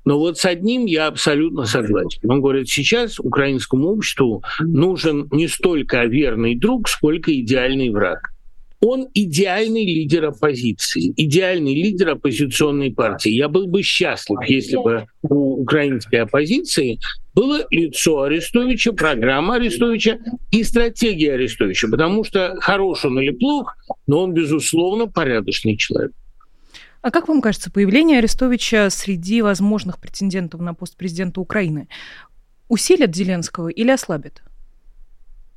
Но 0.05 0.19
вот 0.19 0.39
с 0.39 0.45
одним 0.45 0.87
я 0.87 1.07
абсолютно 1.07 1.67
согласен. 1.67 2.21
Он 2.29 2.41
говорит, 2.41 2.69
сейчас 2.69 3.21
украинскому 3.21 3.91
обществу 3.91 4.43
нужен 4.59 5.29
не 5.31 5.47
столько 5.47 6.05
верный 6.05 6.57
друг, 6.57 6.89
сколько 6.89 7.33
идеальный 7.33 7.91
враг. 7.91 8.34
Он 8.87 9.09
идеальный 9.15 9.87
лидер 9.87 10.27
оппозиции, 10.27 11.15
идеальный 11.17 11.75
лидер 11.75 12.11
оппозиционной 12.11 12.93
партии. 12.93 13.31
Я 13.31 13.49
был 13.49 13.67
бы 13.67 13.83
счастлив, 13.83 14.39
если 14.47 14.77
бы 14.77 15.07
у 15.23 15.63
украинской 15.63 16.17
оппозиции 16.17 16.99
было 17.33 17.65
лицо 17.71 18.25
Арестовича, 18.25 18.93
программа 18.93 19.55
Арестовича 19.55 20.19
и 20.51 20.63
стратегия 20.65 21.33
Арестовича, 21.33 21.89
потому 21.89 22.25
что 22.25 22.57
хорош 22.61 23.07
он 23.07 23.19
или 23.21 23.31
плох, 23.31 23.75
но 24.07 24.25
он, 24.25 24.35
безусловно, 24.35 25.07
порядочный 25.07 25.79
человек. 25.79 26.13
А 27.01 27.11
как 27.11 27.29
вам 27.29 27.41
кажется, 27.41 27.71
появление 27.71 28.19
Арестовича 28.19 28.91
среди 28.91 29.41
возможных 29.41 29.99
претендентов 29.99 30.61
на 30.61 30.75
пост 30.75 30.95
президента 30.99 31.41
Украины 31.41 31.89
усилит 32.69 33.17
Зеленского 33.17 33.69
или 33.69 33.91
ослабит? 33.91 34.43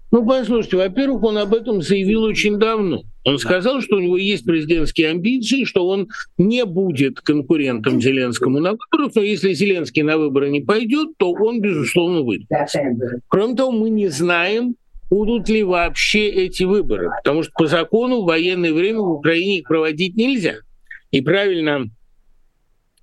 Ну, 0.09 0.25
послушайте, 0.25 0.77
во-первых, 0.77 1.23
он 1.23 1.37
об 1.37 1.53
этом 1.53 1.81
заявил 1.81 2.23
очень 2.23 2.57
давно. 2.57 3.03
Он 3.25 3.37
сказал, 3.39 3.81
что 3.81 3.97
у 3.97 3.99
него 3.99 4.17
есть 4.17 4.45
президентские 4.45 5.09
амбиции, 5.09 5.65
что 5.65 5.85
он 5.85 6.07
не 6.37 6.63
будет 6.63 7.19
конкурентом 7.19 8.01
Зеленскому 8.01 8.59
на 8.59 8.71
выборах, 8.71 9.11
но 9.15 9.21
если 9.21 9.51
Зеленский 9.51 10.03
на 10.03 10.17
выборы 10.17 10.49
не 10.49 10.61
пойдет, 10.61 11.09
то 11.17 11.33
он, 11.33 11.59
безусловно, 11.59 12.21
выйдет. 12.21 12.47
Кроме 13.27 13.55
того, 13.55 13.71
мы 13.71 13.89
не 13.89 14.07
знаем, 14.07 14.75
будут 15.09 15.49
ли 15.49 15.63
вообще 15.63 16.27
эти 16.27 16.63
выборы, 16.63 17.09
потому 17.21 17.43
что 17.43 17.51
по 17.53 17.67
закону 17.67 18.21
в 18.21 18.25
военное 18.25 18.71
время 18.71 18.99
в 18.99 19.11
Украине 19.11 19.59
их 19.59 19.67
проводить 19.67 20.15
нельзя. 20.15 20.55
И 21.11 21.21
правильно 21.21 21.89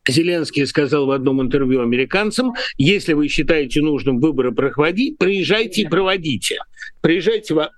Зеленский 0.06 0.66
сказал 0.66 1.06
в 1.06 1.10
одном 1.10 1.40
интервью 1.40 1.82
американцам, 1.82 2.52
если 2.76 3.14
вы 3.14 3.28
считаете 3.28 3.80
нужным 3.80 4.20
выборы 4.20 4.52
проводить, 4.52 5.18
приезжайте 5.18 5.82
и 5.82 5.88
проводите. 5.88 6.58
Приезжайте 7.00 7.54
в, 7.54 7.70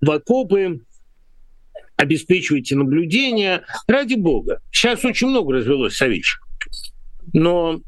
в 0.00 0.10
окопы, 0.10 0.80
обеспечивайте 1.96 2.76
наблюдение. 2.76 3.62
Ради 3.86 4.14
бога. 4.14 4.60
Сейчас 4.70 5.04
очень 5.04 5.28
много 5.28 5.54
развелось 5.54 5.96
советчиков. 5.96 6.48
Но 7.32 7.80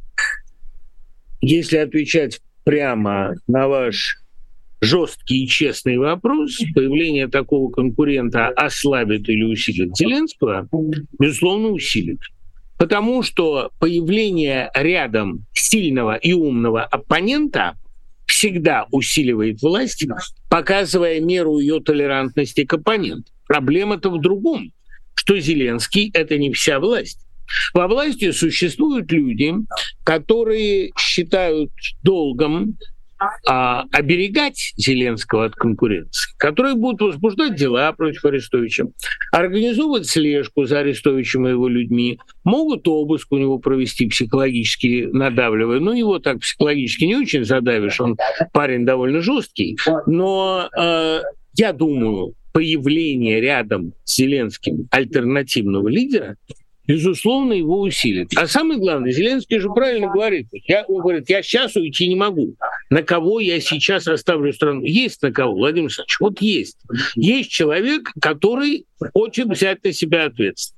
если 1.41 1.77
отвечать 1.79 2.41
прямо 2.65 3.35
на 3.47 3.69
ваш 3.69 4.19
жесткий 4.81 5.45
и 5.45 5.49
честный 5.49 5.97
вопрос, 5.97 6.59
появление 6.75 7.29
такого 7.29 7.71
конкурента 7.71 8.49
ослабит 8.49 9.29
или 9.29 9.43
усилит 9.43 9.97
Зеленского, 9.97 10.69
безусловно, 11.19 11.69
усилит. 11.69 12.19
Потому 12.79 13.23
что 13.23 13.71
появление 13.79 14.71
рядом 14.75 15.47
сильного 15.53 16.17
и 16.17 16.33
умного 16.33 16.83
оппонента 16.83 17.77
всегда 18.27 18.87
усиливает 18.91 19.63
власть, 19.63 20.07
показывая 20.51 21.21
меру 21.21 21.59
ее 21.59 21.81
толерантности 21.81 22.65
к 22.65 22.75
оппоненту. 22.75 23.33
Проблема-то 23.47 24.11
в 24.11 24.21
другом, 24.21 24.73
что 25.15 25.39
Зеленский— 25.39 26.11
это 26.15 26.37
не 26.37 26.53
вся 26.53 26.81
власть. 26.81 27.27
Во 27.73 27.87
власти 27.87 28.33
существуют 28.33 29.11
люди, 29.13 29.55
которые 30.05 30.91
считают 30.99 31.71
долгом 32.03 32.77
а, 33.47 33.85
оберегать 33.93 34.73
Зеленского 34.77 35.47
от 35.47 35.55
конкуренции, 35.55 36.33
которые 36.39 36.75
будут 36.75 37.01
возбуждать 37.01 37.55
дела 37.55 37.93
против 37.93 38.25
Арестовича, 38.25 38.87
организовывать 39.33 40.07
слежку 40.07 40.65
за 40.65 40.81
Арестовичем 40.81 41.47
и 41.47 41.51
его 41.51 41.69
людьми, 41.69 42.19
могут 42.45 42.87
обыск 42.89 43.33
у 43.33 43.39
него 43.39 43.59
провести 43.59 44.09
психологически 44.09 45.09
надавливая. 45.13 45.81
Ну, 45.81 45.93
его 45.93 46.19
так 46.19 46.41
психологически 46.41 47.05
не 47.05 47.17
очень 47.17 47.45
задавишь, 47.45 48.01
он 48.01 48.17
парень 48.53 48.85
довольно 48.85 49.21
жесткий, 49.21 49.79
но 50.07 50.69
э, 50.77 51.21
я 51.55 51.73
думаю, 51.73 52.35
появление 52.53 53.41
рядом 53.41 53.93
с 54.05 54.17
Зеленским 54.17 54.89
альтернативного 54.91 55.89
лидера 55.89 56.37
безусловно, 56.87 57.53
его 57.53 57.81
усилит. 57.81 58.31
А 58.37 58.47
самое 58.47 58.79
главное, 58.81 59.13
Зеленский 59.13 59.59
же 59.59 59.69
правильно 59.69 60.09
говорит. 60.09 60.49
Я, 60.67 60.85
он 60.85 61.01
говорит, 61.01 61.29
я 61.29 61.43
сейчас 61.43 61.77
уйти 61.77 62.09
не 62.09 62.17
могу. 62.17 62.55
На 62.91 63.03
кого 63.03 63.41
я 63.41 63.61
сейчас 63.61 64.07
оставлю 64.07 64.53
страну? 64.53 64.83
Есть 64.83 65.23
на 65.23 65.33
кого, 65.33 65.55
Владимир 65.55 65.87
Александрович, 65.87 66.17
вот 66.21 66.41
есть. 66.41 66.79
Есть 67.17 67.51
человек, 67.51 68.11
который 68.21 68.87
хочет 69.13 69.49
взять 69.49 69.83
на 69.85 69.93
себя 69.93 70.27
ответственность. 70.27 70.76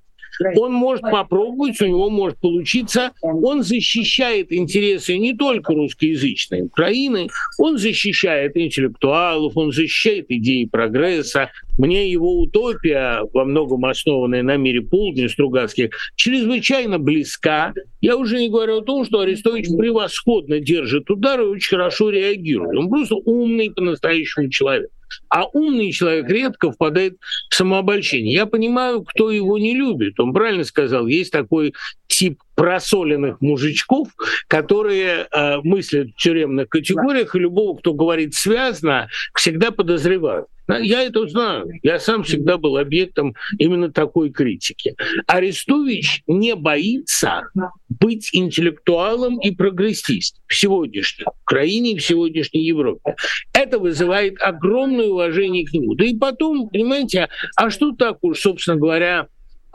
Он 0.56 0.72
может 0.72 1.02
попробовать, 1.02 1.80
у 1.80 1.86
него 1.86 2.10
может 2.10 2.38
получиться. 2.38 3.12
Он 3.22 3.62
защищает 3.62 4.52
интересы 4.52 5.18
не 5.18 5.34
только 5.34 5.74
русскоязычной 5.74 6.62
Украины, 6.62 7.28
он 7.58 7.78
защищает 7.78 8.56
интеллектуалов, 8.56 9.56
он 9.56 9.72
защищает 9.72 10.26
идеи 10.28 10.64
прогресса. 10.64 11.50
Мне 11.78 12.10
его 12.10 12.40
утопия, 12.40 13.20
во 13.32 13.44
многом 13.44 13.84
основанная 13.84 14.42
на 14.42 14.56
мире 14.56 14.82
полдня 14.82 15.28
Стругацких, 15.28 15.90
чрезвычайно 16.16 16.98
близка. 16.98 17.72
Я 18.00 18.16
уже 18.16 18.38
не 18.38 18.48
говорю 18.48 18.78
о 18.78 18.82
том, 18.82 19.04
что 19.04 19.20
Арестович 19.20 19.68
превосходно 19.76 20.60
держит 20.60 21.10
удар 21.10 21.40
и 21.40 21.44
очень 21.44 21.76
хорошо 21.76 22.10
реагирует. 22.10 22.76
Он 22.76 22.88
просто 22.88 23.16
умный 23.16 23.70
по-настоящему 23.70 24.50
человек. 24.50 24.90
А 25.28 25.46
умный 25.46 25.92
человек 25.92 26.28
редко 26.28 26.70
впадает 26.72 27.18
в 27.50 27.54
самообольщение. 27.54 28.34
Я 28.34 28.46
понимаю, 28.46 29.02
кто 29.02 29.30
его 29.30 29.58
не 29.58 29.74
любит. 29.74 30.18
Он 30.20 30.32
правильно 30.32 30.64
сказал, 30.64 31.06
есть 31.06 31.32
такой 31.32 31.74
тип 32.18 32.40
просоленных 32.56 33.40
мужичков, 33.40 34.08
которые 34.48 35.28
э, 35.30 35.58
мыслят 35.62 36.08
в 36.08 36.16
тюремных 36.16 36.68
категориях, 36.68 37.36
и 37.36 37.38
любого, 37.38 37.78
кто 37.78 37.94
говорит 37.94 38.34
связано, 38.34 39.08
всегда 39.34 39.70
подозревают. 39.70 40.48
Я 40.68 41.04
это 41.04 41.26
знаю. 41.28 41.70
Я 41.84 42.00
сам 42.00 42.24
всегда 42.24 42.58
был 42.58 42.76
объектом 42.76 43.34
именно 43.58 43.90
такой 43.90 44.30
критики. 44.30 44.96
Арестович 45.28 46.24
не 46.26 46.56
боится 46.56 47.48
быть 47.88 48.30
интеллектуалом 48.32 49.38
и 49.38 49.52
прогрессистом 49.52 50.42
в 50.48 50.54
сегодняшней 50.54 51.24
Украине 51.44 51.92
и 51.92 51.98
в 51.98 52.04
сегодняшней 52.04 52.66
Европе. 52.66 53.14
Это 53.54 53.78
вызывает 53.78 54.42
огромное 54.42 55.06
уважение 55.06 55.64
к 55.64 55.72
нему. 55.72 55.94
Да 55.94 56.04
и 56.04 56.14
потом, 56.14 56.68
понимаете, 56.68 57.28
а 57.56 57.70
что 57.70 57.92
так 57.92 58.18
уж, 58.22 58.40
собственно 58.40 58.76
говоря, 58.76 59.28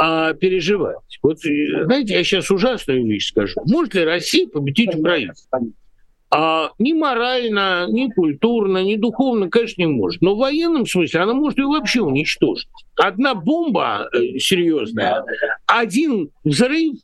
а, 0.06 0.34
переживать. 0.34 0.98
Вот, 1.22 1.39
знаете, 1.39 2.13
я 2.13 2.24
сейчас 2.26 2.52
ужасную 2.52 3.06
вещь 3.06 3.30
скажу. 3.30 3.62
Может 3.66 3.94
ли 3.94 4.04
Россия 4.04 4.48
победить 4.48 4.94
Украину? 4.94 5.32
А, 6.30 6.72
ни 6.78 6.92
морально, 6.92 7.88
ни 7.89 8.12
культурно, 8.12 8.84
ни 8.84 8.98
духовно, 8.98 9.50
конечно, 9.50 9.82
не 9.82 9.88
может. 9.88 10.22
Но 10.22 10.36
в 10.36 10.39
военном 10.39 10.86
смысле 10.86 11.22
она 11.22 11.34
может 11.34 11.58
ее 11.58 11.68
вообще 11.68 12.02
уничтожить. 12.02 12.68
Одна 12.98 13.34
бомба 13.34 14.10
э, 14.12 14.39
серьезная, 14.39 15.24
один 15.68 16.32
взрыв, 16.44 16.96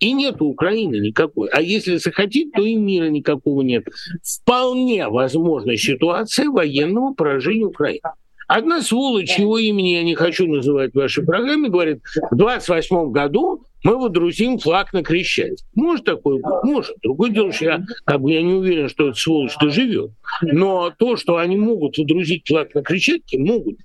и 0.00 0.12
нет 0.12 0.42
Украины 0.42 0.96
никакой. 0.96 1.50
А 1.50 1.60
если 1.60 1.98
захотеть, 1.98 2.50
то 2.52 2.62
и 2.64 2.74
мира 2.74 3.08
никакого 3.08 3.62
нет. 3.62 3.86
Вполне 4.24 5.08
возможна 5.08 5.76
ситуация 5.76 6.48
военного 6.48 7.14
поражения 7.14 7.66
Украины. 7.66 8.00
Одна 8.48 8.80
сволочь, 8.80 9.38
его 9.38 9.58
имени 9.58 9.90
я 9.90 10.02
не 10.02 10.14
хочу 10.14 10.46
называть 10.46 10.92
в 10.92 10.96
вашей 10.96 11.22
программе, 11.22 11.68
говорит, 11.68 12.00
в 12.30 12.34
28 12.34 13.10
году 13.10 13.62
мы 13.84 13.98
водрузим 13.98 14.58
флаг 14.58 14.94
на 14.94 15.02
Крещатик. 15.04 15.66
Может 15.74 16.06
такое? 16.06 16.42
Может. 16.62 16.96
Другое 17.02 17.30
дело, 17.30 17.52
что 17.52 17.64
я, 17.66 17.84
как 18.04 18.22
бы, 18.22 18.32
я 18.32 18.40
не 18.40 18.54
уверен, 18.54 18.88
что 18.88 19.08
эта 19.08 19.18
сволочь 19.18 19.54
живет. 19.60 20.12
Но 20.40 20.90
то, 20.98 21.16
что 21.16 21.36
они 21.36 21.56
могут 21.56 21.98
водрузить 21.98 22.48
флаг 22.48 22.74
на 22.74 22.82
Крещатике, 22.82 23.38
могут. 23.38 23.76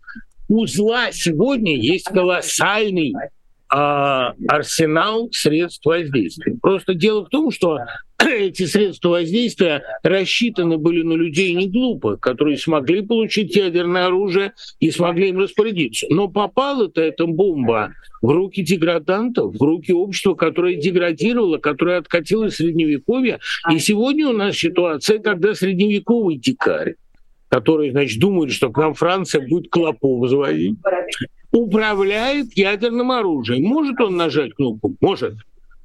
У 0.47 0.65
зла 0.65 1.12
сегодня 1.12 1.76
есть 1.76 2.06
колоссальный 2.06 3.13
а, 3.76 4.36
арсенал 4.48 5.30
средств 5.32 5.84
воздействия. 5.84 6.56
Просто 6.62 6.94
дело 6.94 7.26
в 7.26 7.30
том, 7.30 7.50
что 7.50 7.80
эти 8.20 8.68
средства 8.68 9.10
воздействия 9.10 9.82
рассчитаны 10.04 10.78
были 10.78 11.02
на 11.02 11.14
людей 11.14 11.56
не 11.56 11.68
глупых, 11.68 12.20
которые 12.20 12.58
смогли 12.58 13.02
получить 13.02 13.56
ядерное 13.56 14.06
оружие 14.06 14.54
и 14.80 14.92
смогли 14.92 15.30
им 15.30 15.40
распорядиться. 15.40 16.06
Но 16.12 16.28
попала-то 16.28 17.02
эта 17.02 17.26
бомба 17.26 17.94
в 18.22 18.30
руки 18.30 18.62
деградантов, 18.62 19.56
в 19.56 19.62
руки 19.64 19.92
общества, 19.92 20.36
которое 20.36 20.76
деградировало, 20.76 21.58
которое 21.58 21.98
откатило 21.98 22.50
средневековье. 22.50 23.40
И 23.72 23.80
сегодня 23.80 24.28
у 24.28 24.34
нас 24.34 24.56
ситуация, 24.56 25.18
когда 25.18 25.56
средневековый 25.56 26.38
дикарь 26.38 26.96
который, 27.50 27.92
значит, 27.92 28.20
думает, 28.20 28.52
что 28.52 28.72
к 28.72 28.78
нам 28.80 28.96
Франция 28.96 29.48
будет 29.48 29.70
клопов 29.70 30.28
заводить, 30.28 30.76
управляет 31.54 32.58
ядерным 32.58 33.12
оружием. 33.12 33.63
Может 33.63 34.02
он 34.02 34.18
нажать 34.18 34.54
кнопку? 34.56 34.96
Может. 35.00 35.36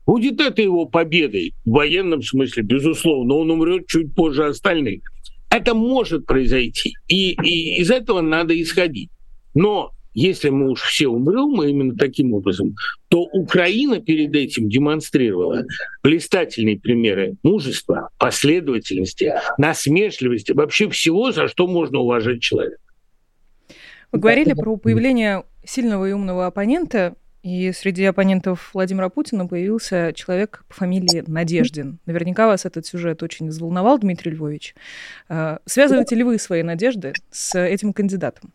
Будет 0.07 0.41
это 0.41 0.63
его 0.63 0.87
победой 0.87 1.53
в 1.67 1.71
военном 1.73 2.23
смысле, 2.23 2.63
безусловно. 2.63 3.35
Он 3.35 3.51
умрет 3.51 3.87
чуть 3.87 4.15
позже 4.15 4.47
остальных. 4.47 5.03
Это 5.51 5.75
может 5.75 6.25
произойти. 6.27 6.95
И, 7.09 7.33
и 7.33 7.81
из 7.81 7.91
этого 7.91 8.23
надо 8.23 8.61
исходить. 8.61 9.11
Но 9.55 9.93
если 10.15 10.49
мы 10.49 10.71
уж 10.71 10.81
все 10.81 11.09
умрем, 11.09 11.51
мы 11.51 11.71
именно 11.71 11.95
таким 11.95 12.33
образом, 12.33 12.75
то 13.09 13.21
Украина 13.21 14.01
перед 14.01 14.35
этим 14.35 14.71
демонстрировала 14.71 15.65
блистательные 16.03 16.79
примеры 16.79 17.37
мужества, 17.43 18.09
последовательности, 18.19 19.35
насмешливости, 19.59 20.53
вообще 20.53 20.89
всего, 20.89 21.31
за 21.33 21.49
что 21.49 21.67
можно 21.67 21.99
уважать 21.99 22.41
человека. 22.41 22.79
Вы 24.13 24.19
говорили 24.21 24.55
про 24.55 24.77
появление 24.77 25.45
сильного 25.65 26.09
и 26.09 26.13
умного 26.13 26.47
оппонента, 26.47 27.15
и 27.43 27.73
среди 27.73 28.05
оппонентов 28.05 28.71
Владимира 28.75 29.09
Путина 29.09 29.47
появился 29.47 30.13
человек 30.15 30.65
по 30.69 30.75
фамилии 30.75 31.23
Надеждин. 31.27 31.99
Наверняка 32.07 32.47
вас 32.47 32.65
этот 32.65 32.87
сюжет 32.87 33.23
очень 33.23 33.49
взволновал, 33.49 33.99
Дмитрий 33.99 34.33
Львович. 34.33 34.75
А, 35.29 35.61
связываете 35.65 36.17
ли 36.17 36.25
вы 36.25 36.39
свои 36.39 36.63
надежды 36.63 37.13
с 37.31 37.59
этим 37.59 37.93
кандидатом? 37.93 38.53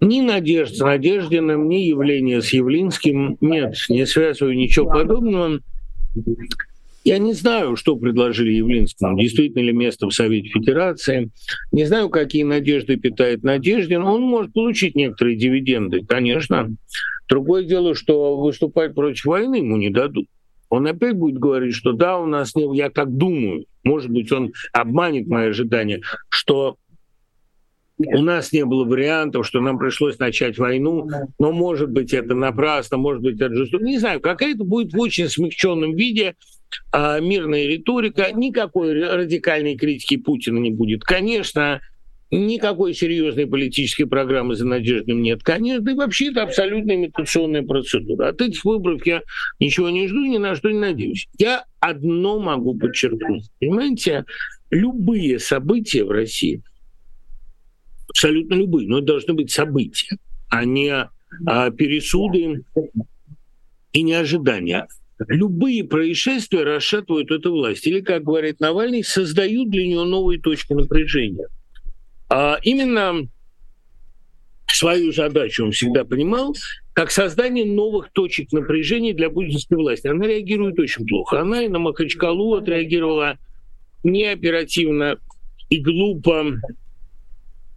Ни 0.00 0.22
Надежд 0.22 0.76
с 0.76 0.80
Надеждиным, 0.80 1.68
ни 1.68 1.76
явление 1.76 2.40
с 2.40 2.52
Явлинским. 2.52 3.36
Нет, 3.42 3.74
не 3.90 4.06
связываю 4.06 4.56
ничего 4.56 4.90
подобного. 4.90 5.60
Я 7.02 7.18
не 7.18 7.32
знаю, 7.32 7.76
что 7.76 7.96
предложили 7.96 8.52
Явлинскому, 8.52 9.18
действительно 9.18 9.62
ли 9.62 9.72
место 9.72 10.06
в 10.06 10.12
Совете 10.12 10.48
Федерации. 10.48 11.30
Не 11.72 11.86
знаю, 11.86 12.10
какие 12.10 12.42
надежды 12.42 12.96
питает 12.96 13.42
Надеждин. 13.42 14.02
Он 14.02 14.22
может 14.22 14.52
получить 14.52 14.94
некоторые 14.94 15.36
дивиденды, 15.36 16.04
конечно. 16.04 16.68
Другое 17.28 17.64
дело, 17.64 17.94
что 17.94 18.36
выступать 18.36 18.94
против 18.94 19.24
войны 19.24 19.56
ему 19.56 19.76
не 19.76 19.88
дадут. 19.88 20.26
Он 20.68 20.86
опять 20.86 21.16
будет 21.16 21.38
говорить, 21.38 21.74
что 21.74 21.92
да, 21.92 22.18
у 22.18 22.26
нас 22.26 22.54
не... 22.54 22.76
Я 22.76 22.90
так 22.90 23.16
думаю, 23.16 23.64
может 23.82 24.10
быть, 24.10 24.30
он 24.30 24.52
обманет 24.72 25.26
мои 25.26 25.48
ожидания, 25.48 26.02
что 26.28 26.76
у 27.98 28.22
нас 28.22 28.52
не 28.52 28.64
было 28.64 28.84
вариантов, 28.84 29.46
что 29.46 29.60
нам 29.60 29.78
пришлось 29.78 30.18
начать 30.18 30.58
войну, 30.58 31.08
но, 31.38 31.52
может 31.52 31.90
быть, 31.90 32.14
это 32.14 32.34
напрасно, 32.34 32.96
может 32.98 33.22
быть, 33.22 33.40
это 33.40 33.54
жестоко. 33.54 33.84
Не 33.84 33.98
знаю, 33.98 34.20
какая-то 34.20 34.64
будет 34.64 34.92
в 34.92 34.98
очень 34.98 35.28
смягченном 35.28 35.94
виде 35.94 36.34
а, 36.92 37.20
мирная 37.20 37.66
риторика. 37.66 38.30
Никакой 38.32 38.92
радикальной 38.92 39.76
критики 39.76 40.16
Путина 40.16 40.58
не 40.58 40.70
будет. 40.70 41.04
Конечно, 41.04 41.80
никакой 42.30 42.94
серьезной 42.94 43.46
политической 43.46 44.04
программы 44.04 44.54
за 44.54 44.66
Надеждой 44.66 45.14
нет. 45.14 45.42
Конечно, 45.42 45.90
и 45.90 45.94
вообще 45.94 46.30
это 46.30 46.42
абсолютно 46.42 46.94
имитационная 46.94 47.62
процедура. 47.62 48.28
От 48.28 48.40
этих 48.40 48.64
выборов 48.64 49.04
я 49.06 49.22
ничего 49.58 49.90
не 49.90 50.06
жду, 50.06 50.24
ни 50.24 50.38
на 50.38 50.54
что 50.54 50.70
не 50.70 50.78
надеюсь. 50.78 51.28
Я 51.38 51.64
одно 51.80 52.38
могу 52.38 52.76
подчеркнуть. 52.78 53.50
Понимаете, 53.58 54.24
любые 54.70 55.38
события 55.38 56.04
в 56.04 56.10
России– 56.10 56.62
абсолютно 58.10 58.54
любые, 58.54 58.88
но 58.88 58.98
это 58.98 59.06
должны 59.06 59.34
быть 59.34 59.50
события, 59.50 60.18
а 60.50 60.64
не 60.64 61.08
а, 61.46 61.70
пересуды 61.70 62.64
и 63.92 64.02
не 64.02 64.12
ожидания. 64.14 64.86
Любые 65.28 65.84
происшествия 65.84 66.64
расшатывают 66.64 67.30
эту 67.30 67.52
власть. 67.52 67.86
Или, 67.86 68.00
как 68.00 68.24
говорит 68.24 68.60
Навальный, 68.60 69.04
создают 69.04 69.70
для 69.70 69.86
нее 69.86 70.04
новые 70.04 70.40
точки 70.40 70.72
напряжения. 70.72 71.46
А 72.28 72.58
именно 72.62 73.28
свою 74.66 75.12
задачу 75.12 75.64
он 75.64 75.72
всегда 75.72 76.04
понимал 76.04 76.54
как 76.94 77.10
создание 77.10 77.64
новых 77.64 78.10
точек 78.12 78.52
напряжения 78.52 79.12
для 79.12 79.30
путинской 79.30 79.76
власти. 79.76 80.06
Она 80.06 80.26
реагирует 80.26 80.78
очень 80.78 81.06
плохо. 81.06 81.40
Она 81.40 81.62
и 81.62 81.68
на 81.68 81.78
Махачкалу 81.78 82.54
отреагировала 82.54 83.38
неоперативно 84.04 85.18
и 85.68 85.78
глупо, 85.78 86.46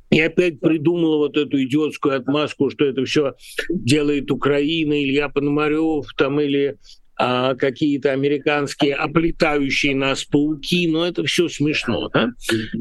и 0.10 0.20
опять 0.20 0.60
придумала 0.60 1.18
вот 1.18 1.38
эту 1.38 1.62
идиотскую 1.64 2.16
отмазку, 2.16 2.70
что 2.70 2.86
это 2.86 3.04
все 3.06 3.34
делает 3.70 4.32
Украина, 4.32 5.04
Илья 5.04 5.28
Пономарев 5.30 6.06
там 6.16 6.40
или 6.40 6.78
а, 7.16 7.56
какие-то 7.56 8.12
американские 8.12 8.96
оплетающие 8.96 9.96
нас 9.96 10.24
пауки, 10.24 10.88
но 10.88 11.06
это 11.06 11.24
все 11.26 11.48
смешно. 11.48 12.10
Да? 12.10 12.30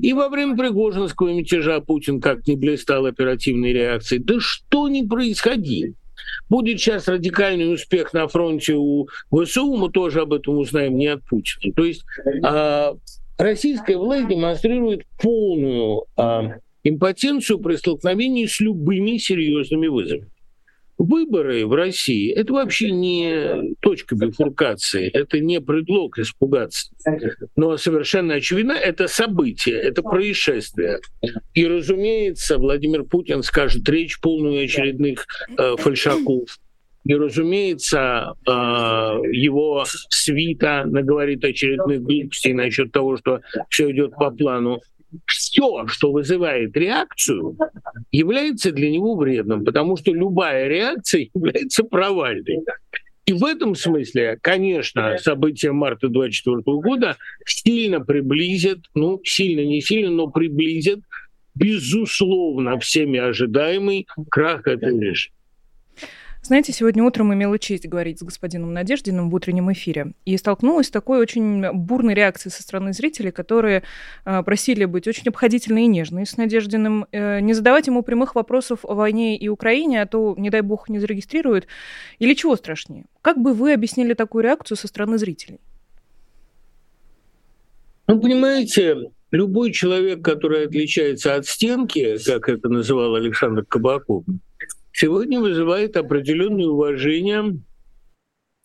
И 0.00 0.12
во 0.12 0.28
время 0.28 0.56
Пригожинского 0.56 1.32
мятежа 1.32 1.80
Путин 1.80 2.20
как 2.20 2.46
не 2.46 2.56
блистал 2.56 3.06
оперативной 3.06 3.72
реакцией. 3.72 4.22
Да 4.22 4.36
что 4.40 4.88
не 4.88 5.06
происходило? 5.06 5.92
Будет 6.48 6.80
сейчас 6.80 7.08
радикальный 7.08 7.72
успех 7.72 8.12
на 8.12 8.28
фронте 8.28 8.74
у 8.74 9.06
ВСУ, 9.30 9.74
мы 9.76 9.90
тоже 9.90 10.20
об 10.20 10.32
этом 10.32 10.58
узнаем 10.58 10.96
не 10.96 11.08
от 11.08 11.24
Путина. 11.24 11.72
То 11.74 11.84
есть 11.84 12.04
а, 12.42 12.94
российская 13.38 13.96
власть 13.96 14.28
демонстрирует 14.28 15.02
полную 15.20 16.04
а, 16.16 16.56
импотенцию 16.84 17.58
при 17.58 17.76
столкновении 17.76 18.46
с 18.46 18.60
любыми 18.60 19.18
серьезными 19.18 19.88
вызовами. 19.88 20.28
Выборы 20.98 21.66
в 21.66 21.72
России– 21.74 22.30
это 22.34 22.52
вообще 22.52 22.90
не 22.90 23.74
точка 23.80 24.14
бифуркации, 24.14 25.08
это 25.08 25.40
не 25.40 25.60
предлог 25.60 26.18
испугаться. 26.18 26.92
Но 27.56 27.76
совершенно 27.76 28.34
очевидно, 28.34 28.72
это 28.72 29.08
событие, 29.08 29.76
это 29.76 30.02
происшествие. 30.02 31.00
И, 31.54 31.66
разумеется, 31.66 32.58
Владимир 32.58 33.04
Путин 33.04 33.42
скажет 33.42 33.88
речь 33.88 34.20
полную 34.20 34.64
очередных 34.64 35.26
э, 35.56 35.76
фальшаков. 35.76 36.58
И, 37.04 37.14
разумеется, 37.14 38.34
э, 38.46 38.50
его 38.52 39.84
свита 40.08 40.84
наговорит 40.84 41.44
очередных 41.44 42.02
глупостей 42.02 42.52
насчет 42.52 42.92
того, 42.92 43.16
что 43.16 43.40
все 43.68 43.90
идет 43.90 44.12
по 44.12 44.30
плану 44.30 44.80
все, 45.26 45.86
что 45.86 46.12
вызывает 46.12 46.76
реакцию, 46.76 47.56
является 48.10 48.72
для 48.72 48.90
него 48.90 49.16
вредным, 49.16 49.64
потому 49.64 49.96
что 49.96 50.12
любая 50.12 50.68
реакция 50.68 51.28
является 51.34 51.84
провальной. 51.84 52.60
И 53.24 53.32
в 53.32 53.44
этом 53.44 53.74
смысле, 53.74 54.38
конечно, 54.40 55.16
события 55.18 55.72
марта 55.72 56.08
2024 56.08 56.62
года 56.78 57.16
сильно 57.46 58.00
приблизят, 58.00 58.80
ну, 58.94 59.20
сильно, 59.24 59.64
не 59.64 59.80
сильно, 59.80 60.10
но 60.10 60.26
приблизят, 60.26 61.00
безусловно, 61.54 62.78
всеми 62.80 63.20
ожидаемый 63.20 64.06
крах 64.28 64.66
этой 64.66 64.98
режима. 64.98 65.36
Знаете, 66.44 66.72
сегодня 66.72 67.04
утром 67.04 67.32
имела 67.32 67.56
честь 67.56 67.86
говорить 67.86 68.18
с 68.18 68.22
господином 68.24 68.72
Надеждиным 68.72 69.30
в 69.30 69.34
утреннем 69.34 69.72
эфире 69.72 70.14
и 70.24 70.36
столкнулась 70.36 70.88
с 70.88 70.90
такой 70.90 71.20
очень 71.20 71.70
бурной 71.70 72.14
реакцией 72.14 72.52
со 72.52 72.64
стороны 72.64 72.92
зрителей, 72.92 73.30
которые 73.30 73.84
э, 74.24 74.42
просили 74.42 74.84
быть 74.84 75.06
очень 75.06 75.28
обходительной 75.28 75.84
и 75.84 75.86
нежной 75.86 76.26
с 76.26 76.36
Надеждиным, 76.36 77.06
э, 77.12 77.38
не 77.38 77.54
задавать 77.54 77.86
ему 77.86 78.02
прямых 78.02 78.34
вопросов 78.34 78.80
о 78.82 78.94
войне 78.94 79.36
и 79.36 79.46
Украине, 79.46 80.02
а 80.02 80.06
то, 80.06 80.34
не 80.36 80.50
дай 80.50 80.62
бог, 80.62 80.88
не 80.88 80.98
зарегистрируют. 80.98 81.68
Или 82.18 82.34
чего 82.34 82.56
страшнее? 82.56 83.04
Как 83.22 83.38
бы 83.38 83.54
вы 83.54 83.72
объяснили 83.72 84.14
такую 84.14 84.42
реакцию 84.42 84.76
со 84.76 84.88
стороны 84.88 85.18
зрителей? 85.18 85.60
Ну, 88.08 88.20
понимаете, 88.20 89.12
любой 89.30 89.70
человек, 89.70 90.24
который 90.24 90.66
отличается 90.66 91.36
от 91.36 91.46
стенки, 91.46 92.18
как 92.26 92.48
это 92.48 92.68
называл 92.68 93.14
Александр 93.14 93.64
Кабаков, 93.64 94.24
сегодня 94.92 95.40
вызывает 95.40 95.96
определенное 95.96 96.66
уважение, 96.66 97.58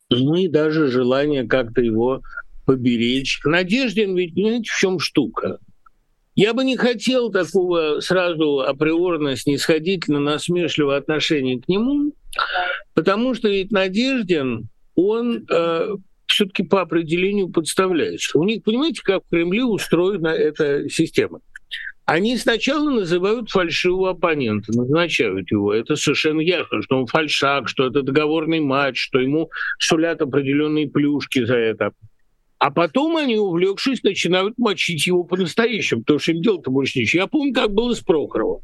ну 0.10 0.36
и 0.36 0.48
даже 0.48 0.88
желание 0.88 1.48
как-то 1.48 1.82
его 1.82 2.22
поберечь. 2.66 3.40
Надеждин 3.44 4.16
ведь, 4.16 4.36
понимаете, 4.36 4.72
в 4.72 4.78
чем 4.78 5.00
штука? 5.00 5.60
Я 6.36 6.54
бы 6.54 6.64
не 6.64 6.78
хотел 6.78 7.32
такого 7.32 8.00
сразу 8.00 8.60
априорно 8.60 9.36
снисходительно 9.36 10.20
насмешливого 10.20 10.96
отношения 10.96 11.60
к 11.60 11.68
нему, 11.68 12.14
потому 12.94 13.34
что 13.34 13.50
ведь 13.50 13.72
Надеждин, 13.72 14.70
он 14.94 15.48
э, 15.50 15.96
все-таки 16.28 16.64
по 16.64 16.82
определению 16.82 17.50
подставляется. 17.50 18.38
У 18.38 18.44
них, 18.44 18.64
понимаете, 18.64 19.02
как 19.04 19.24
в 19.26 19.30
Кремле 19.30 19.64
устроена 19.64 20.28
эта 20.28 20.88
система? 20.90 21.40
Они 22.08 22.38
сначала 22.38 22.90
называют 22.90 23.50
фальшивого 23.50 24.12
оппонента, 24.12 24.72
назначают 24.72 25.52
его. 25.52 25.74
Это 25.74 25.98
совершенно 25.98 26.40
ясно, 26.40 26.82
что 26.82 26.98
он 26.98 27.06
фальшак, 27.06 27.68
что 27.68 27.86
это 27.86 28.02
договорный 28.02 28.62
матч, 28.62 28.98
что 28.98 29.20
ему 29.20 29.50
сулят 29.78 30.22
определенные 30.22 30.90
плюшки 30.90 31.44
за 31.44 31.58
это. 31.58 31.92
А 32.60 32.72
потом 32.72 33.18
они, 33.18 33.36
увлекшись, 33.36 34.04
начинают 34.04 34.58
мочить 34.58 35.06
его 35.06 35.26
по-настоящему, 35.26 36.00
потому 36.04 36.20
что 36.20 36.32
им 36.32 36.42
дело-то 36.42 36.72
больше 36.72 37.00
ничего. 37.00 37.24
Я 37.24 37.28
помню, 37.28 37.54
как 37.54 37.74
было 37.74 37.94
с 37.94 38.00
Прохоровым. 38.00 38.62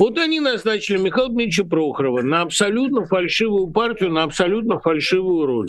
Вот 0.00 0.18
они 0.18 0.40
назначили 0.40 0.98
Михаила 0.98 1.28
Дмитриевича 1.28 1.64
Прохорова 1.64 2.22
на 2.22 2.42
абсолютно 2.42 3.06
фальшивую 3.06 3.68
партию, 3.68 4.10
на 4.10 4.24
абсолютно 4.24 4.80
фальшивую 4.80 5.46
роль. 5.46 5.68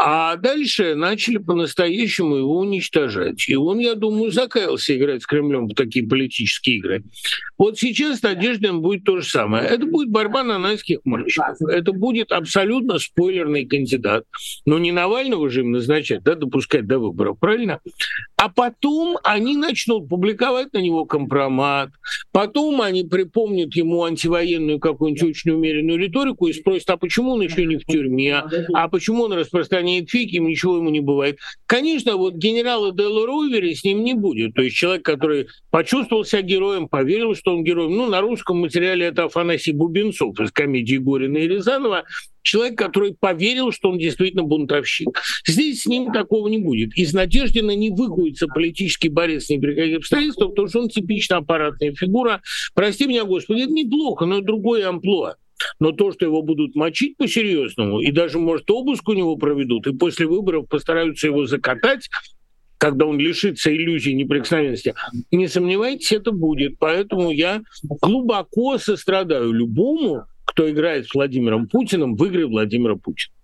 А 0.00 0.36
дальше 0.36 0.94
начали 0.94 1.38
по-настоящему 1.38 2.36
его 2.36 2.58
уничтожать. 2.58 3.48
И 3.48 3.56
он, 3.56 3.80
я 3.80 3.96
думаю, 3.96 4.30
закаялся 4.30 4.96
играть 4.96 5.24
с 5.24 5.26
Кремлем 5.26 5.66
в 5.66 5.74
такие 5.74 6.06
политические 6.06 6.76
игры. 6.76 7.02
Вот 7.58 7.80
сейчас 7.80 8.22
Надеждин 8.22 8.80
будет 8.80 9.02
то 9.02 9.18
же 9.18 9.28
самое. 9.28 9.66
Это 9.66 9.86
будет 9.86 10.10
борьба 10.10 10.44
на 10.44 10.60
найских 10.60 11.00
мальчиков. 11.04 11.60
Это 11.62 11.92
будет 11.92 12.30
абсолютно 12.30 13.00
спойлерный 13.00 13.66
кандидат. 13.66 14.24
Но 14.64 14.78
не 14.78 14.92
Навального 14.92 15.50
же 15.50 15.62
им 15.62 15.72
назначать, 15.72 16.22
да, 16.22 16.36
допускать 16.36 16.86
до 16.86 17.00
выборов, 17.00 17.36
правильно? 17.40 17.80
А 18.36 18.48
потом 18.48 19.18
они 19.24 19.56
начнут 19.56 20.08
публиковать 20.08 20.72
на 20.74 20.78
него 20.78 21.06
компромат. 21.06 21.90
Потом 22.30 22.80
они 22.82 23.02
припомнят 23.02 23.74
ему 23.74 24.04
антивоенную 24.04 24.78
какую-нибудь 24.78 25.30
очень 25.30 25.50
умеренную 25.50 25.98
риторику 25.98 26.46
и 26.46 26.52
спросят, 26.52 26.88
а 26.90 26.96
почему 26.96 27.32
он 27.32 27.42
еще 27.42 27.66
не 27.66 27.78
в 27.78 27.84
тюрьме? 27.84 28.44
А 28.74 28.86
почему 28.86 29.24
он 29.24 29.32
распространяет 29.32 29.87
охраняет 29.88 30.10
фиг, 30.10 30.32
им 30.32 30.46
ничего 30.46 30.76
ему 30.76 30.90
не 30.90 31.00
бывает. 31.00 31.38
Конечно, 31.66 32.16
вот 32.16 32.34
генерала 32.34 32.92
Делла 32.92 33.26
Ровери 33.26 33.74
с 33.74 33.84
ним 33.84 34.04
не 34.04 34.14
будет. 34.14 34.54
То 34.54 34.62
есть 34.62 34.76
человек, 34.76 35.04
который 35.04 35.48
почувствовал 35.70 36.24
себя 36.24 36.42
героем, 36.42 36.88
поверил, 36.88 37.34
что 37.34 37.54
он 37.54 37.64
герой. 37.64 37.88
Ну, 37.88 38.08
на 38.08 38.20
русском 38.20 38.58
материале 38.58 39.06
это 39.06 39.24
Афанасий 39.24 39.72
Бубенцов 39.72 40.38
из 40.40 40.52
комедии 40.52 40.96
Горина 40.96 41.38
и 41.38 41.48
Рязанова. 41.48 42.04
Человек, 42.42 42.78
который 42.78 43.14
поверил, 43.18 43.72
что 43.72 43.90
он 43.90 43.98
действительно 43.98 44.42
бунтовщик. 44.42 45.20
Здесь 45.46 45.82
с 45.82 45.86
ним 45.86 46.12
такого 46.12 46.48
не 46.48 46.58
будет. 46.58 46.96
Из 46.96 47.12
Надеждина 47.12 47.76
не 47.76 47.90
выходится 47.90 48.46
политический 48.46 49.10
борец 49.10 49.50
ни 49.50 49.58
при 49.58 49.74
каких 49.74 49.98
обстоятельствах, 49.98 50.50
потому 50.50 50.68
что 50.68 50.80
он 50.80 50.88
типично 50.88 51.38
аппаратная 51.38 51.92
фигура. 51.92 52.40
Прости 52.74 53.06
меня, 53.06 53.24
Господи, 53.24 53.62
это 53.62 53.72
неплохо, 53.72 54.24
но 54.24 54.40
другое 54.40 54.88
амплуа. 54.88 55.36
Но 55.78 55.92
то, 55.92 56.12
что 56.12 56.24
его 56.24 56.42
будут 56.42 56.74
мочить 56.74 57.16
по-серьезному, 57.16 58.00
и 58.00 58.10
даже, 58.12 58.38
может, 58.38 58.70
обыск 58.70 59.08
у 59.08 59.12
него 59.12 59.36
проведут, 59.36 59.86
и 59.86 59.96
после 59.96 60.26
выборов 60.26 60.68
постараются 60.68 61.26
его 61.26 61.46
закатать, 61.46 62.08
когда 62.78 63.06
он 63.06 63.18
лишится 63.18 63.74
иллюзии 63.74 64.10
неприкосновенности, 64.10 64.94
не 65.32 65.48
сомневайтесь, 65.48 66.12
это 66.12 66.30
будет. 66.30 66.78
Поэтому 66.78 67.30
я 67.30 67.62
глубоко 67.82 68.78
сострадаю 68.78 69.52
любому, 69.52 70.24
кто 70.44 70.70
играет 70.70 71.08
с 71.08 71.14
Владимиром 71.14 71.68
Путиным 71.68 72.16
в 72.16 72.24
игры 72.24 72.46
Владимира 72.46 72.94
Путина. 72.94 73.34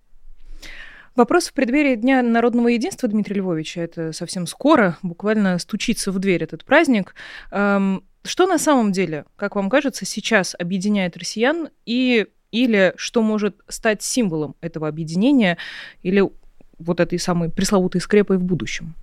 Вопрос 1.15 1.47
в 1.47 1.53
преддверии 1.53 1.95
Дня 1.95 2.21
народного 2.21 2.67
единства 2.67 3.07
Дмитрия 3.07 3.37
Львовича. 3.37 3.81
Это 3.81 4.11
совсем 4.11 4.47
скоро, 4.47 4.97
буквально 5.01 5.57
стучится 5.59 6.11
в 6.11 6.19
дверь 6.19 6.43
этот 6.43 6.65
праздник. 6.65 7.15
Эм, 7.51 8.03
что 8.25 8.47
на 8.47 8.57
самом 8.57 8.91
деле, 8.91 9.25
как 9.35 9.55
вам 9.55 9.69
кажется, 9.69 10.05
сейчас 10.05 10.55
объединяет 10.57 11.17
россиян 11.17 11.69
и 11.85 12.27
или 12.51 12.93
что 12.95 13.21
может 13.21 13.55
стать 13.67 14.01
символом 14.01 14.55
этого 14.61 14.87
объединения 14.87 15.57
или 16.03 16.23
вот 16.77 16.99
этой 16.99 17.19
самой 17.19 17.49
пресловутой 17.49 18.01
скрепой 18.01 18.37
в 18.37 18.43
будущем? 18.43 18.95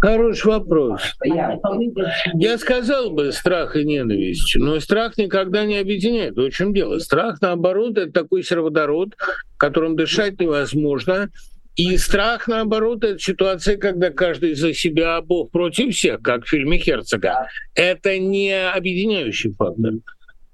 Хороший 0.00 0.46
вопрос. 0.46 1.02
Я 1.22 2.58
сказал 2.58 3.10
бы 3.10 3.32
страх 3.32 3.76
и 3.76 3.84
ненависть, 3.84 4.56
но 4.56 4.80
страх 4.80 5.18
никогда 5.18 5.66
не 5.66 5.76
объединяет. 5.76 6.36
В 6.36 6.50
чем 6.50 6.72
дело? 6.72 6.98
Страх, 7.00 7.42
наоборот, 7.42 7.98
это 7.98 8.10
такой 8.10 8.42
сероводород, 8.42 9.14
которым 9.58 9.96
дышать 9.96 10.40
невозможно, 10.40 11.28
и 11.76 11.96
страх, 11.96 12.48
наоборот, 12.48 13.04
это 13.04 13.18
ситуация, 13.18 13.76
когда 13.76 14.10
каждый 14.10 14.54
за 14.54 14.74
себя, 14.74 15.16
а 15.16 15.22
Бог 15.22 15.50
против 15.50 15.94
всех, 15.94 16.20
как 16.20 16.44
в 16.44 16.48
фильме 16.48 16.78
Херцога. 16.78 17.48
Это 17.74 18.18
не 18.18 18.52
объединяющий 18.70 19.52
фактор. 19.52 19.94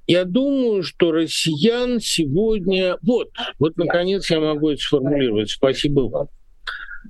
Я 0.06 0.24
думаю, 0.24 0.82
что 0.82 1.10
россиян 1.10 1.98
сегодня... 2.00 2.96
Вот, 3.02 3.30
вот, 3.58 3.76
наконец, 3.76 4.30
я 4.30 4.38
могу 4.38 4.70
это 4.70 4.80
сформулировать. 4.80 5.50
Спасибо 5.50 6.02
вам. 6.02 6.28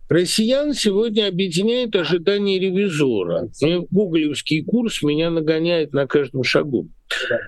Россиян 0.08 0.74
сегодня 0.74 1.28
объединяет 1.28 1.96
ожидание 1.96 2.58
ревизора. 2.58 3.48
Гуглевский 3.90 4.64
курс 4.64 5.02
меня 5.02 5.30
нагоняет 5.30 5.92
на 5.92 6.06
каждом 6.06 6.42
шагу. 6.42 6.88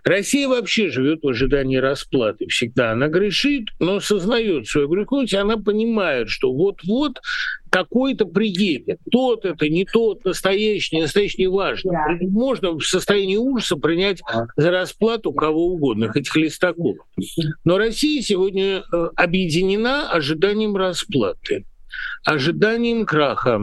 Россия 0.04 0.48
вообще 0.48 0.88
живет 0.88 1.20
в 1.22 1.28
ожидании 1.28 1.76
расплаты 1.76 2.46
всегда. 2.46 2.92
Она 2.92 3.08
грешит, 3.08 3.68
но 3.80 4.00
сознает 4.00 4.66
свою 4.66 4.88
греховность, 4.88 5.34
она 5.34 5.56
понимает, 5.56 6.28
что 6.28 6.52
вот-вот 6.52 7.18
какой-то 7.70 8.24
приедет. 8.26 8.98
Тот 9.10 9.44
это, 9.44 9.68
не 9.68 9.84
тот, 9.84 10.24
настоящий, 10.24 10.96
не 10.96 11.02
настоящий, 11.02 11.42
не 11.42 11.48
важно. 11.48 11.92
Можно 12.20 12.72
в 12.72 12.82
состоянии 12.82 13.36
ужаса 13.36 13.76
принять 13.76 14.20
за 14.56 14.70
расплату 14.70 15.32
кого 15.32 15.72
угодно, 15.72 16.08
хоть 16.08 16.28
Хлестаков. 16.28 16.96
Но 17.64 17.78
Россия 17.78 18.22
сегодня 18.22 18.82
э, 18.92 19.08
объединена 19.16 20.10
ожиданием 20.10 20.76
расплаты, 20.76 21.64
ожиданием 22.24 23.06
краха, 23.06 23.60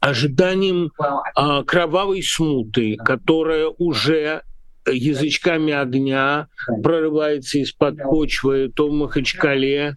ожиданием 0.00 0.92
э, 0.98 1.64
кровавой 1.64 2.22
смуты, 2.22 2.96
которая 2.96 3.68
уже 3.68 4.42
язычками 4.86 5.72
огня 5.72 6.48
прорывается 6.82 7.58
из-под 7.58 8.02
почвы 8.02 8.70
то 8.74 8.88
в 8.88 8.92
Махачкале, 8.92 9.96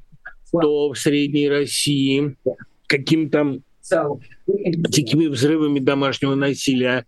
то 0.52 0.92
в 0.94 0.98
Средней 0.98 1.50
России, 1.50 2.38
каким-то 2.88 3.60
такими 3.90 5.28
взрывами 5.28 5.80
домашнего 5.80 6.36
насилия. 6.36 7.06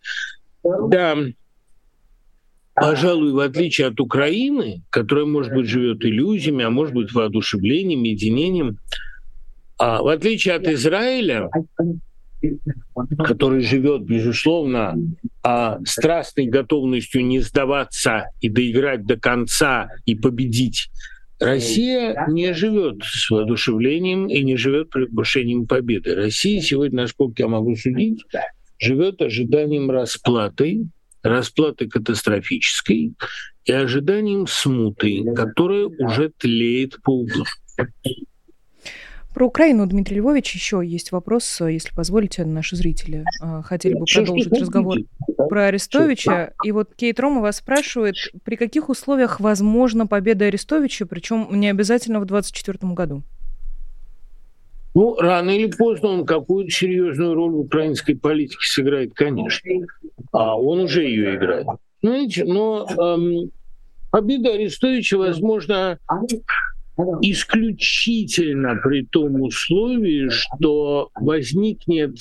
Да, 0.64 1.18
пожалуй, 2.76 3.32
в 3.32 3.40
отличие 3.40 3.88
от 3.88 4.00
Украины, 4.00 4.84
которая, 4.90 5.26
может 5.26 5.54
быть, 5.54 5.68
живет 5.68 6.04
иллюзиями, 6.04 6.66
а 6.66 6.70
может 6.70 6.94
быть, 6.94 7.14
воодушевлением, 7.14 8.04
единением, 8.04 8.80
а 9.80 10.02
в 10.04 10.08
отличие 10.08 10.56
от 10.56 10.68
Израиля, 10.68 11.50
который 13.24 13.62
живет, 13.62 14.04
безусловно, 14.04 14.96
а, 15.42 15.80
страстной 15.86 16.48
готовностью 16.48 17.26
не 17.26 17.40
сдаваться 17.40 18.26
и 18.42 18.50
доиграть 18.50 19.06
до 19.06 19.18
конца 19.18 19.90
и 20.06 20.16
победить. 20.16 20.90
Россия 21.40 22.26
не 22.28 22.54
живет 22.54 23.02
с 23.04 23.30
воодушевлением 23.30 24.28
и 24.28 24.44
не 24.44 24.58
живет 24.58 24.90
предвкушением 24.90 25.66
победы. 25.66 26.14
Россия 26.14 26.62
сегодня, 26.62 27.04
насколько 27.04 27.44
я 27.44 27.48
могу 27.48 27.78
судить, 27.78 28.26
живет 28.78 29.22
ожиданием 29.22 29.90
расплаты, 29.90 30.88
расплаты 31.24 31.88
катастрофической 31.88 33.14
и 33.64 33.72
ожиданием 33.72 34.48
смуты, 34.48 35.24
которая 35.34 35.86
уже 35.86 36.30
тлеет 36.38 37.02
по 37.02 37.22
углам. 37.22 37.48
Про 39.34 39.46
Украину, 39.46 39.86
Дмитрий 39.86 40.18
Львович, 40.18 40.56
еще 40.56 40.82
есть 40.84 41.12
вопрос, 41.12 41.62
если 41.62 41.94
позволите, 41.94 42.46
наши 42.46 42.76
зрители 42.76 43.24
а, 43.40 43.62
хотели 43.62 43.94
бы 43.94 44.06
продолжить 44.12 44.52
разговор 44.52 44.98
про 45.50 45.66
Арестовича. 45.66 46.54
И 46.64 46.72
вот 46.72 46.96
Кейт 46.96 47.20
Рома 47.20 47.42
вас 47.42 47.58
спрашивает, 47.58 48.16
при 48.44 48.56
каких 48.56 48.90
условиях 48.90 49.40
возможна 49.40 50.08
победа 50.08 50.46
Арестовича, 50.46 51.06
причем 51.06 51.48
не 51.52 51.70
обязательно 51.70 52.20
в 52.20 52.26
2024 52.26 52.94
году? 52.94 53.24
Ну, 54.96 55.16
рано 55.16 55.52
или 55.52 55.68
поздно 55.68 56.10
он 56.10 56.26
какую-то 56.26 56.72
серьезную 56.72 57.36
роль 57.36 57.52
в 57.52 57.60
украинской 57.60 58.16
политике 58.16 58.58
сыграет, 58.62 59.14
конечно. 59.14 59.70
А 60.32 60.60
он 60.60 60.80
уже 60.80 61.04
ее 61.04 61.36
играет. 61.36 61.68
Знаете, 62.02 62.46
но 62.46 62.88
эм, 62.98 63.52
победа 64.10 64.54
Арестовича 64.54 65.18
возможно 65.18 66.00
исключительно 67.22 68.76
при 68.84 69.06
том 69.06 69.42
условии, 69.42 70.30
что 70.30 71.10
возникнет 71.16 72.16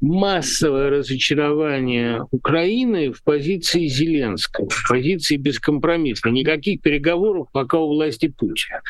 массовое 0.00 0.90
разочарование 0.90 2.24
Украины 2.32 3.12
в 3.12 3.22
позиции 3.22 3.86
Зеленского, 3.86 4.68
в 4.68 4.88
позиции 4.88 5.36
бескомпромиссной. 5.36 6.32
Никаких 6.32 6.82
переговоров 6.82 7.46
пока 7.52 7.78
у 7.78 7.88
власти 7.88 8.26
Путина. 8.26 8.80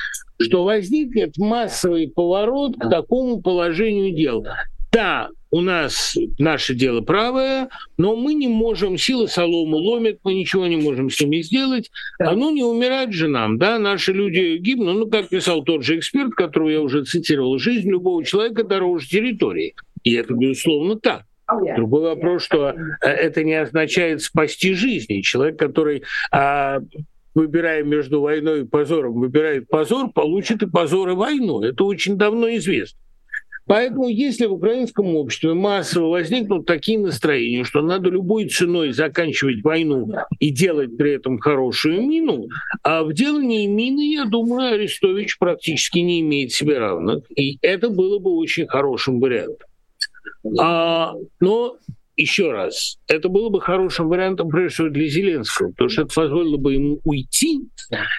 Что 0.41 0.65
возникнет 0.65 1.37
массовый 1.37 2.09
поворот 2.09 2.77
к 2.77 2.89
такому 2.89 3.43
положению 3.43 4.15
дел. 4.15 4.45
Да, 4.91 5.29
у 5.53 5.61
нас 5.61 6.17
наше 6.39 6.75
дело 6.75 7.03
правое, 7.03 7.69
но 7.99 8.17
мы 8.17 8.33
не 8.35 8.49
можем, 8.49 8.97
сила 8.97 9.27
солому 9.27 9.77
ломит, 9.77 10.19
мы 10.25 10.35
ничего 10.35 10.67
не 10.67 10.79
можем 10.79 11.11
с 11.11 11.21
ними 11.21 11.43
сделать, 11.43 11.91
а 12.19 12.33
ну 12.33 12.51
не 12.51 12.65
умирать 12.65 13.13
же 13.13 13.29
нам, 13.29 13.59
да, 13.59 13.79
наши 13.79 14.13
люди 14.15 14.57
гибнут, 14.57 14.97
ну, 14.97 15.07
как 15.11 15.29
писал 15.29 15.63
тот 15.63 15.85
же 15.85 15.99
эксперт, 15.99 16.35
которого 16.35 16.71
я 16.71 16.81
уже 16.81 17.05
цитировал, 17.05 17.59
жизнь 17.59 17.91
любого 17.91 18.25
человека 18.25 18.65
дороже 18.65 19.07
территории. 19.07 19.75
И 20.03 20.15
это, 20.15 20.33
безусловно, 20.33 20.99
так. 20.99 21.25
Другой 21.77 22.03
вопрос, 22.03 22.45
что 22.45 22.71
э, 22.71 23.07
это 23.07 23.45
не 23.45 23.55
означает 23.55 24.23
спасти 24.23 24.73
жизни. 24.73 25.21
Человек, 25.21 25.59
который 25.59 26.03
а, 26.31 26.81
выбирая 27.35 27.83
между 27.83 28.23
войной 28.23 28.63
и 28.63 28.65
позором, 28.65 29.15
выбирает 29.15 29.69
позор, 29.69 30.11
получит 30.13 30.63
и 30.63 30.67
позор 30.67 31.11
и 31.11 31.15
войну. 31.15 31.63
Это 31.63 31.85
очень 31.85 32.17
давно 32.17 32.49
известно. 32.57 32.99
Поэтому 33.67 34.09
если 34.09 34.47
в 34.47 34.55
украинском 34.55 35.15
обществе 35.17 35.55
массово 35.55 36.09
возникнут 36.09 36.67
такие 36.67 36.99
настроения, 36.99 37.65
что 37.65 37.81
надо 37.81 38.11
любой 38.11 38.49
ценой 38.49 38.93
заканчивать 38.93 39.63
войну 39.63 40.13
и 40.39 40.51
делать 40.51 40.97
при 40.97 41.13
этом 41.13 41.39
хорошую 41.39 42.03
мину, 42.03 42.49
а 42.83 43.03
в 43.05 43.13
делании 43.13 43.67
мины, 43.67 44.13
я 44.13 44.25
думаю, 44.25 44.75
Арестович 44.75 45.39
практически 45.39 45.99
не 45.99 46.21
имеет 46.21 46.53
себе 46.53 46.79
равных. 46.79 47.25
И 47.37 47.59
это 47.63 47.89
было 47.89 48.19
бы 48.19 48.33
очень 48.33 48.67
хорошим 48.67 49.21
вариантом. 49.21 49.69
А, 50.59 51.15
но 51.41 51.77
еще 52.17 52.53
раз, 52.53 52.99
это 53.09 53.29
было 53.29 53.49
бы 53.49 53.61
хорошим 53.61 54.09
вариантом, 54.09 54.49
прежде 54.49 54.75
всего, 54.75 54.89
для 54.89 55.09
Зеленского, 55.09 55.71
потому 55.71 55.89
что 55.89 56.03
это 56.03 56.15
позволило 56.15 56.57
бы 56.57 56.75
ему 56.75 57.01
уйти 57.05 57.63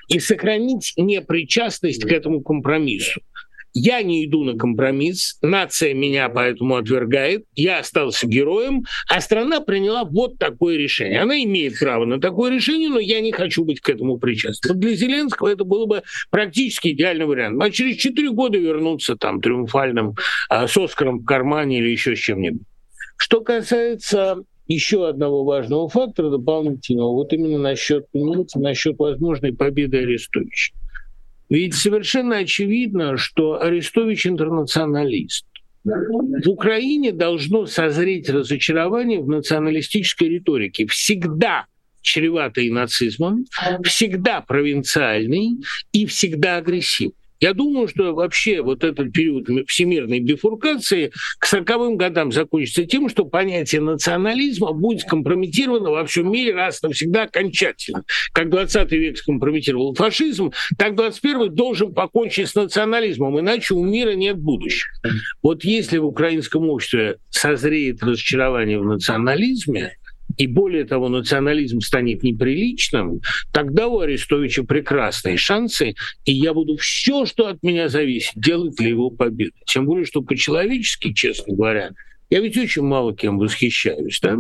и 0.08 0.20
сохранить 0.20 0.94
непричастность 0.98 2.04
к 2.04 2.12
этому 2.12 2.42
компромиссу. 2.42 3.22
Я 3.74 4.04
не 4.04 4.26
иду 4.26 4.44
на 4.44 4.56
компромисс, 4.56 5.38
нация 5.42 5.94
меня 5.96 6.30
поэтому 6.30 6.76
отвергает, 6.76 7.46
я 7.56 7.80
остался 7.80 8.28
героем, 8.28 8.84
а 9.10 9.20
страна 9.20 9.62
приняла 9.62 10.04
вот 10.04 10.38
такое 10.38 10.78
решение. 10.78 11.22
Она 11.22 11.42
имеет 11.44 11.80
право 11.80 12.06
на 12.06 12.22
такое 12.22 12.52
решение, 12.52 12.90
но 12.90 13.00
я 13.00 13.20
не 13.20 13.32
хочу 13.32 13.66
быть 13.66 13.82
к 13.82 13.90
этому 13.90 14.20
причастным. 14.20 14.74
Вот 14.74 14.80
для 14.80 14.96
Зеленского 14.96 15.48
это 15.48 15.64
было 15.64 15.88
бы 15.88 16.04
практически 16.30 16.90
идеальный 16.90 17.26
вариант. 17.26 17.62
А 17.62 17.72
через 17.72 17.98
четыре 17.98 18.32
года 18.32 18.60
вернуться 18.60 19.16
там 19.16 19.42
триумфальным 19.42 20.16
а, 20.50 20.68
с 20.68 20.78
Оскаром 20.78 21.20
в 21.20 21.26
кармане 21.26 21.80
или 21.80 21.90
еще 21.90 22.16
с 22.16 22.20
чем-нибудь. 22.20 22.62
Что 23.18 23.42
касается 23.42 24.44
еще 24.68 25.08
одного 25.08 25.44
важного 25.44 25.90
фактора 25.90 26.30
дополнительного, 26.30 27.14
вот 27.14 27.34
именно 27.34 27.58
насчет, 27.58 28.06
насчет 28.14 28.98
возможной 29.00 29.54
победы 29.54 29.98
Арестовича. 30.00 30.74
Ведь 31.54 31.76
совершенно 31.76 32.38
очевидно, 32.38 33.16
что 33.16 33.62
Арестович 33.62 34.26
интернационалист. 34.26 35.46
В 35.84 36.50
Украине 36.50 37.12
должно 37.12 37.68
созреть 37.68 38.28
разочарование 38.28 39.22
в 39.22 39.28
националистической 39.28 40.30
риторике. 40.30 40.88
Всегда 40.88 41.68
чреватый 42.02 42.72
нацизмом, 42.72 43.46
всегда 43.84 44.42
провинциальный 44.42 45.60
и 45.92 46.08
всегда 46.08 46.58
агрессивный. 46.58 47.14
Я 47.44 47.54
думаю, 47.54 47.90
что 47.90 48.14
вообще 48.14 48.62
вот 48.62 48.86
этот 48.86 49.12
период 49.12 49.50
всемирной 49.68 50.22
бифуркации 50.22 51.12
к 51.40 51.54
40-м 51.54 51.98
годам 51.98 52.32
закончится 52.32 52.86
тем, 52.86 53.10
что 53.10 53.26
понятие 53.26 53.82
национализма 53.82 54.72
будет 54.72 55.02
скомпрометировано 55.02 55.90
во 55.90 56.06
всем 56.06 56.32
мире 56.32 56.56
раз 56.56 56.82
навсегда 56.82 57.24
окончательно. 57.24 58.06
Как 58.32 58.50
20 58.50 58.90
век 58.94 59.18
скомпрометировал 59.18 59.94
фашизм, 59.94 60.54
так 60.78 60.96
21 60.96 61.54
должен 61.54 61.94
покончить 61.94 62.48
с 62.48 62.56
национализмом, 62.56 63.38
иначе 63.38 63.74
у 63.74 63.84
мира 63.84 64.14
нет 64.14 64.38
будущего. 64.38 64.94
Вот 65.42 65.66
если 65.66 65.98
в 65.98 66.06
украинском 66.06 66.70
обществе 66.70 67.18
созреет 67.30 68.02
разочарование 68.02 68.80
в 68.80 68.86
национализме, 68.86 69.98
и 70.38 70.48
более 70.48 70.86
того, 70.86 71.10
национализм 71.10 71.80
станет 71.82 72.24
неприличным, 72.24 73.22
тогда 73.52 73.88
у 73.88 74.00
Арестовича 74.00 74.64
прекрасные 74.64 75.38
шансы, 75.38 75.96
и 76.26 76.34
я 76.34 76.54
буду 76.54 76.78
все, 76.78 77.26
что 77.26 77.48
от 77.48 77.62
меня 77.64 77.90
зависит, 77.90 78.34
делать 78.36 78.76
для 78.76 78.90
его 78.90 79.10
победы. 79.10 79.54
Тем 79.66 79.86
более, 79.86 80.06
что 80.06 80.22
по-человечески, 80.22 81.14
честно 81.14 81.56
говоря, 81.56 81.92
я 82.30 82.40
ведь 82.40 82.58
очень 82.58 82.82
мало 82.84 83.16
кем 83.16 83.38
восхищаюсь, 83.38 84.20
да? 84.22 84.38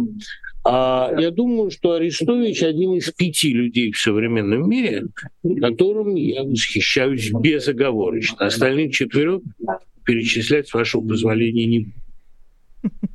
А 0.65 1.11
я 1.19 1.29
думаю, 1.29 1.71
что 1.71 1.91
Арестович 1.91 2.63
один 2.63 2.93
из 2.93 3.11
пяти 3.11 3.53
людей 3.53 3.91
в 3.91 3.97
современном 3.97 4.69
мире, 4.69 5.03
которым 5.61 6.15
я 6.15 6.43
восхищаюсь 6.43 7.31
безоговорочно. 7.31 8.45
Остальных 8.45 8.93
четверых 8.93 9.41
перечислять, 10.05 10.69
с 10.69 10.73
вашего 10.73 11.05
позволения, 11.05 11.65
не 11.65 11.79
буду. 11.79 12.02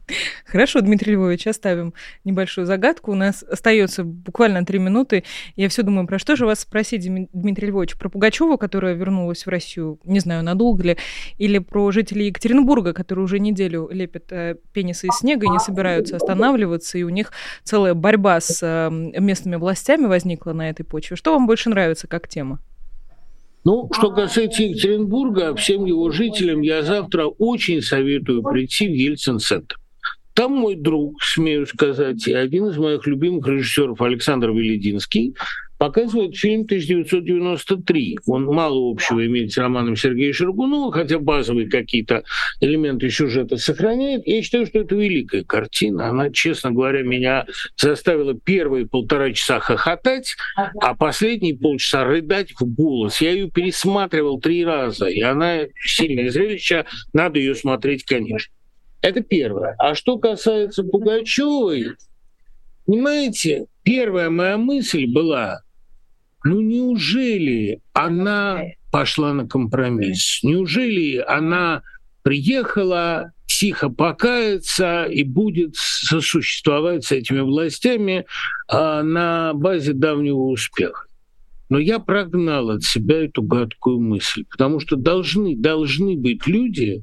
Хорошо, 0.47 0.81
Дмитрий 0.81 1.15
Львович, 1.15 1.47
оставим 1.47 1.95
небольшую 2.25 2.67
загадку. 2.67 3.13
У 3.13 3.15
нас 3.15 3.43
остается 3.43 4.05
буквально 4.05 4.65
три 4.65 4.79
минуты. 4.79 5.25
Я 5.57 5.69
все 5.69 5.83
думаю, 5.83 6.07
про 6.07 6.19
что 6.19 6.37
же 6.37 6.47
вас 6.47 6.61
спросить, 6.61 7.09
Дмитрий 7.33 7.69
Львович? 7.69 7.97
Про 7.97 8.09
Пугачеву, 8.09 8.59
которая 8.59 8.95
вернулась 8.95 9.47
в 9.47 9.49
Россию, 9.49 9.99
не 10.05 10.21
знаю, 10.21 10.43
надолго 10.43 10.83
ли, 10.83 10.97
или 11.37 11.59
про 11.59 11.91
жителей 11.91 12.27
Екатеринбурга, 12.27 12.93
которые 12.93 13.25
уже 13.25 13.39
неделю 13.39 13.89
лепят 13.91 14.33
э, 14.33 14.57
пенисы 14.73 15.07
из 15.09 15.19
снега 15.19 15.47
и 15.47 15.51
не 15.51 15.59
собираются 15.59 16.17
останавливаться, 16.17 16.99
и 16.99 17.03
у 17.03 17.09
них 17.09 17.33
целая 17.65 17.95
борьба 17.95 18.41
с 18.41 18.61
э, 18.63 18.91
местными 18.91 19.57
властями 19.57 20.07
возникла 20.07 20.53
на 20.53 20.71
этой 20.71 20.85
почве. 20.85 21.17
Что 21.17 21.33
вам 21.33 21.47
больше 21.47 21.71
нравится 21.71 22.07
как 22.07 22.29
тема? 22.29 22.61
Ну, 23.65 23.91
что 23.93 24.11
касается 24.11 24.63
Екатеринбурга, 24.63 25.55
всем 25.55 25.85
его 25.85 26.11
жителям 26.11 26.63
я 26.63 26.83
завтра 26.83 27.27
очень 27.27 27.83
советую 27.83 28.43
прийти 28.43 28.89
в 28.89 28.93
Ельцин-центр. 28.93 29.77
Там 30.39 30.53
мой 30.53 30.77
друг, 30.77 31.21
смею 31.21 31.67
сказать, 31.67 32.29
и 32.29 32.33
один 32.33 32.69
из 32.69 32.77
моих 32.77 33.09
любимых 33.09 33.49
режиссеров 33.49 34.01
Александр 34.01 34.51
Велединский 34.51 35.35
показывает 35.79 36.37
фильм 36.37 36.61
1993. 36.61 38.19
Он 38.25 38.45
мало 38.45 38.89
общего 38.89 39.27
имеет 39.27 39.51
с 39.51 39.59
романом 39.59 39.97
Сергея 39.97 40.33
Шергунова, 40.33 40.93
хотя 40.93 41.19
базовые 41.19 41.69
какие-то 41.69 42.23
элементы 42.61 43.11
сюжета 43.11 43.57
сохраняет. 43.57 44.29
Я 44.29 44.41
считаю, 44.41 44.67
что 44.67 44.79
это 44.79 44.95
великая 44.95 45.43
картина. 45.43 46.09
Она, 46.09 46.31
честно 46.31 46.71
говоря, 46.71 47.03
меня 47.03 47.45
заставила 47.77 48.35
первые 48.35 48.87
полтора 48.87 49.33
часа 49.33 49.59
хохотать, 49.59 50.37
а 50.81 50.95
последние 50.95 51.59
полчаса 51.59 52.05
рыдать 52.05 52.53
в 52.53 52.65
голос. 52.65 53.21
Я 53.21 53.33
ее 53.33 53.51
пересматривал 53.51 54.39
три 54.39 54.65
раза, 54.65 55.07
и 55.07 55.21
она 55.21 55.63
сильное 55.85 56.31
зрелище, 56.31 56.85
надо 57.13 57.41
ее 57.41 57.57
смотреть, 57.57 58.05
конечно. 58.05 58.53
Это 59.01 59.21
первое. 59.21 59.75
А 59.79 59.95
что 59.95 60.19
касается 60.19 60.83
Пугачевой, 60.83 61.95
понимаете, 62.87 63.67
первая 63.83 64.31
моя 64.31 64.57
мысль 64.57 65.07
была, 65.07 65.63
ну 66.45 66.61
неужели 66.61 67.81
она 67.93 68.63
пошла 68.91 69.33
на 69.33 69.47
компромисс? 69.47 70.41
Неужели 70.43 71.19
она 71.19 71.83
приехала 72.23 73.33
тихо 73.47 73.89
покаяться 73.89 75.05
и 75.05 75.23
будет 75.25 75.75
сосуществовать 75.75 77.05
с 77.05 77.13
этими 77.13 77.41
властями 77.41 78.27
а, 78.69 79.03
на 79.03 79.53
базе 79.55 79.93
давнего 79.93 80.43
успеха? 80.43 81.08
Но 81.69 81.79
я 81.79 81.99
прогнал 81.99 82.71
от 82.71 82.83
себя 82.83 83.25
эту 83.25 83.43
гадкую 83.43 84.01
мысль, 84.01 84.45
потому 84.51 84.81
что 84.81 84.97
должны, 84.97 85.57
должны 85.57 86.17
быть 86.17 86.47
люди, 86.47 87.03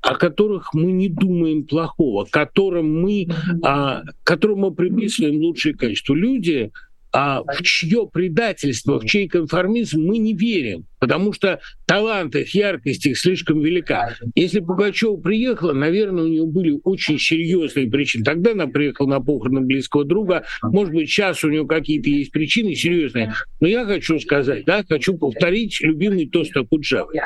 о 0.00 0.14
которых 0.14 0.72
мы 0.72 0.92
не 0.92 1.08
думаем 1.08 1.64
плохого, 1.64 2.26
которым 2.30 3.02
мы, 3.02 3.28
а, 3.62 4.02
которым 4.22 4.60
мы 4.60 4.74
приписываем 4.74 5.40
лучшие 5.40 5.74
качества. 5.74 6.14
Люди, 6.14 6.70
а 7.12 7.42
в 7.42 7.62
чье 7.62 8.08
предательство, 8.12 8.98
в 8.98 9.04
чей 9.04 9.28
конформизм 9.28 10.00
мы 10.00 10.18
не 10.18 10.34
верим, 10.34 10.86
потому 11.04 11.34
что 11.34 11.60
талант 11.84 12.34
их, 12.34 12.54
яркость 12.54 13.04
их 13.04 13.18
слишком 13.18 13.60
велика. 13.60 14.14
Если 14.34 14.60
Пугачева 14.60 15.18
приехала, 15.18 15.74
наверное, 15.74 16.24
у 16.24 16.28
нее 16.28 16.46
были 16.46 16.80
очень 16.82 17.18
серьезные 17.18 17.90
причины. 17.90 18.24
Тогда 18.24 18.52
она 18.52 18.68
приехала 18.68 19.06
на 19.08 19.20
похороны 19.20 19.60
близкого 19.60 20.06
друга. 20.06 20.44
Может 20.62 20.94
быть, 20.94 21.10
сейчас 21.10 21.44
у 21.44 21.50
нее 21.50 21.66
какие-то 21.66 22.08
есть 22.08 22.32
причины 22.32 22.74
серьезные. 22.74 23.34
Но 23.60 23.68
я 23.68 23.84
хочу 23.84 24.18
сказать, 24.18 24.64
да, 24.64 24.82
хочу 24.88 25.18
повторить 25.18 25.78
любимый 25.82 26.26
тост 26.26 26.56
Акуджавы. 26.56 27.20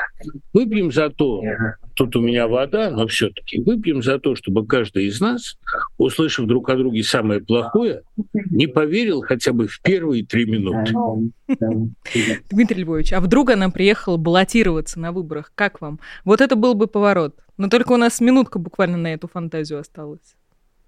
Выпьем 0.51 0.91
за 0.91 1.09
то, 1.09 1.41
тут 1.95 2.15
у 2.17 2.21
меня 2.21 2.47
вода, 2.47 2.91
но 2.91 3.07
все-таки 3.07 3.61
выпьем 3.61 4.03
за 4.03 4.19
то, 4.19 4.35
чтобы 4.35 4.65
каждый 4.65 5.05
из 5.05 5.21
нас, 5.21 5.57
услышав 5.97 6.47
друг 6.47 6.69
о 6.69 6.75
друге 6.75 7.03
самое 7.03 7.39
плохое, 7.39 8.01
не 8.51 8.67
поверил 8.67 9.21
хотя 9.21 9.53
бы 9.53 9.67
в 9.67 9.81
первые 9.81 10.25
три 10.25 10.45
минуты. 10.45 10.93
Дмитрий 12.49 12.83
Львович, 12.83 13.13
а 13.13 13.21
вдруг 13.21 13.49
она 13.49 13.68
приехала 13.71 14.17
баллотироваться 14.17 14.99
на 14.99 15.11
выборах? 15.11 15.51
Как 15.55 15.81
вам? 15.81 15.99
Вот 16.25 16.41
это 16.41 16.55
был 16.55 16.73
бы 16.73 16.87
поворот. 16.87 17.35
Но 17.57 17.67
только 17.69 17.91
у 17.93 17.97
нас 17.97 18.21
минутка 18.21 18.59
буквально 18.59 18.97
на 18.97 19.13
эту 19.13 19.27
фантазию 19.27 19.79
осталась. 19.79 20.35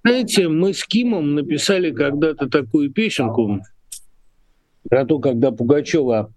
Знаете, 0.03 0.47
мы 0.47 0.73
с 0.73 0.83
Кимом 0.83 1.35
написали 1.35 1.91
когда-то 1.91 2.49
такую 2.49 2.91
песенку 2.91 3.61
про 4.89 5.05
то, 5.05 5.19
когда 5.19 5.51
Пугачева 5.51 6.33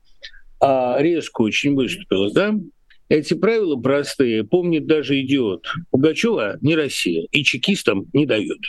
а, 0.60 0.96
резко 0.98 1.42
очень 1.42 1.74
выступила, 1.74 2.30
да? 2.32 2.54
Эти 3.08 3.34
правила 3.34 3.76
простые, 3.76 4.44
помнит 4.44 4.86
даже 4.86 5.20
идиот. 5.20 5.66
Пугачева 5.90 6.58
не 6.60 6.74
Россия, 6.74 7.26
и 7.30 7.44
чекистам 7.44 8.06
не 8.12 8.26
дают. 8.26 8.60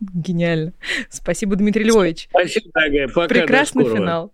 Гениально. 0.00 0.72
Спасибо, 1.10 1.56
Дмитрий 1.56 1.84
Львович. 1.84 2.28
Спасибо, 2.30 2.70
дорогая. 2.72 3.08
Пока, 3.08 3.28
Прекрасный 3.28 3.84
финал. 3.84 4.32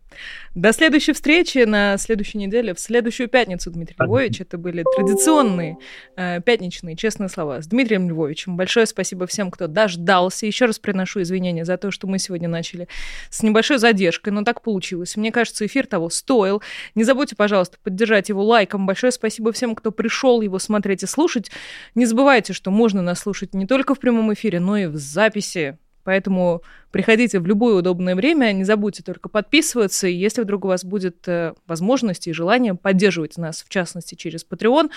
До 0.54 0.72
следующей 0.72 1.12
встречи 1.12 1.58
на 1.58 1.98
следующей 1.98 2.38
неделе, 2.38 2.72
в 2.72 2.80
следующую 2.80 3.28
пятницу, 3.28 3.70
Дмитрий 3.70 3.96
Львович. 3.98 4.40
Это 4.40 4.56
были 4.56 4.84
традиционные 4.96 5.76
э, 6.16 6.40
пятничные 6.40 6.96
честные 6.96 7.28
слова 7.28 7.60
с 7.60 7.66
Дмитрием 7.66 8.08
Львовичем. 8.08 8.56
Большое 8.56 8.86
спасибо 8.86 9.26
всем, 9.26 9.50
кто 9.50 9.66
дождался. 9.66 10.46
Еще 10.46 10.64
раз 10.64 10.78
приношу 10.78 11.20
извинения 11.20 11.66
за 11.66 11.76
то, 11.76 11.90
что 11.90 12.06
мы 12.06 12.18
сегодня 12.18 12.48
начали 12.48 12.88
с 13.28 13.42
небольшой 13.42 13.76
задержкой, 13.76 14.32
но 14.32 14.44
так 14.44 14.62
получилось. 14.62 15.16
Мне 15.16 15.30
кажется, 15.30 15.66
эфир 15.66 15.86
того 15.86 16.08
стоил. 16.08 16.62
Не 16.94 17.04
забудьте, 17.04 17.36
пожалуйста, 17.36 17.76
поддержать 17.82 18.30
его 18.30 18.42
лайком. 18.42 18.86
Большое 18.86 19.12
спасибо 19.12 19.52
всем, 19.52 19.74
кто 19.74 19.92
пришел 19.92 20.40
его 20.40 20.58
смотреть 20.58 21.02
и 21.02 21.06
слушать. 21.06 21.50
Не 21.94 22.06
забывайте, 22.06 22.54
что 22.54 22.70
можно 22.70 23.02
нас 23.02 23.18
слушать 23.18 23.52
не 23.52 23.66
только 23.66 23.94
в 23.94 24.00
прямом 24.00 24.32
эфире, 24.32 24.60
но 24.60 24.78
и 24.78 24.86
в 24.86 24.96
записи. 24.96 25.55
Поэтому 26.04 26.62
Приходите 26.96 27.40
в 27.40 27.46
любое 27.46 27.74
удобное 27.74 28.14
время, 28.14 28.52
не 28.52 28.64
забудьте 28.64 29.02
только 29.02 29.28
подписываться, 29.28 30.08
и 30.08 30.14
если 30.14 30.40
вдруг 30.40 30.64
у 30.64 30.68
вас 30.68 30.82
будет 30.82 31.28
э, 31.28 31.52
возможность 31.66 32.26
и 32.26 32.32
желание 32.32 32.74
поддерживать 32.74 33.36
нас, 33.36 33.62
в 33.62 33.68
частности, 33.68 34.14
через 34.14 34.46
Patreon, 34.48 34.88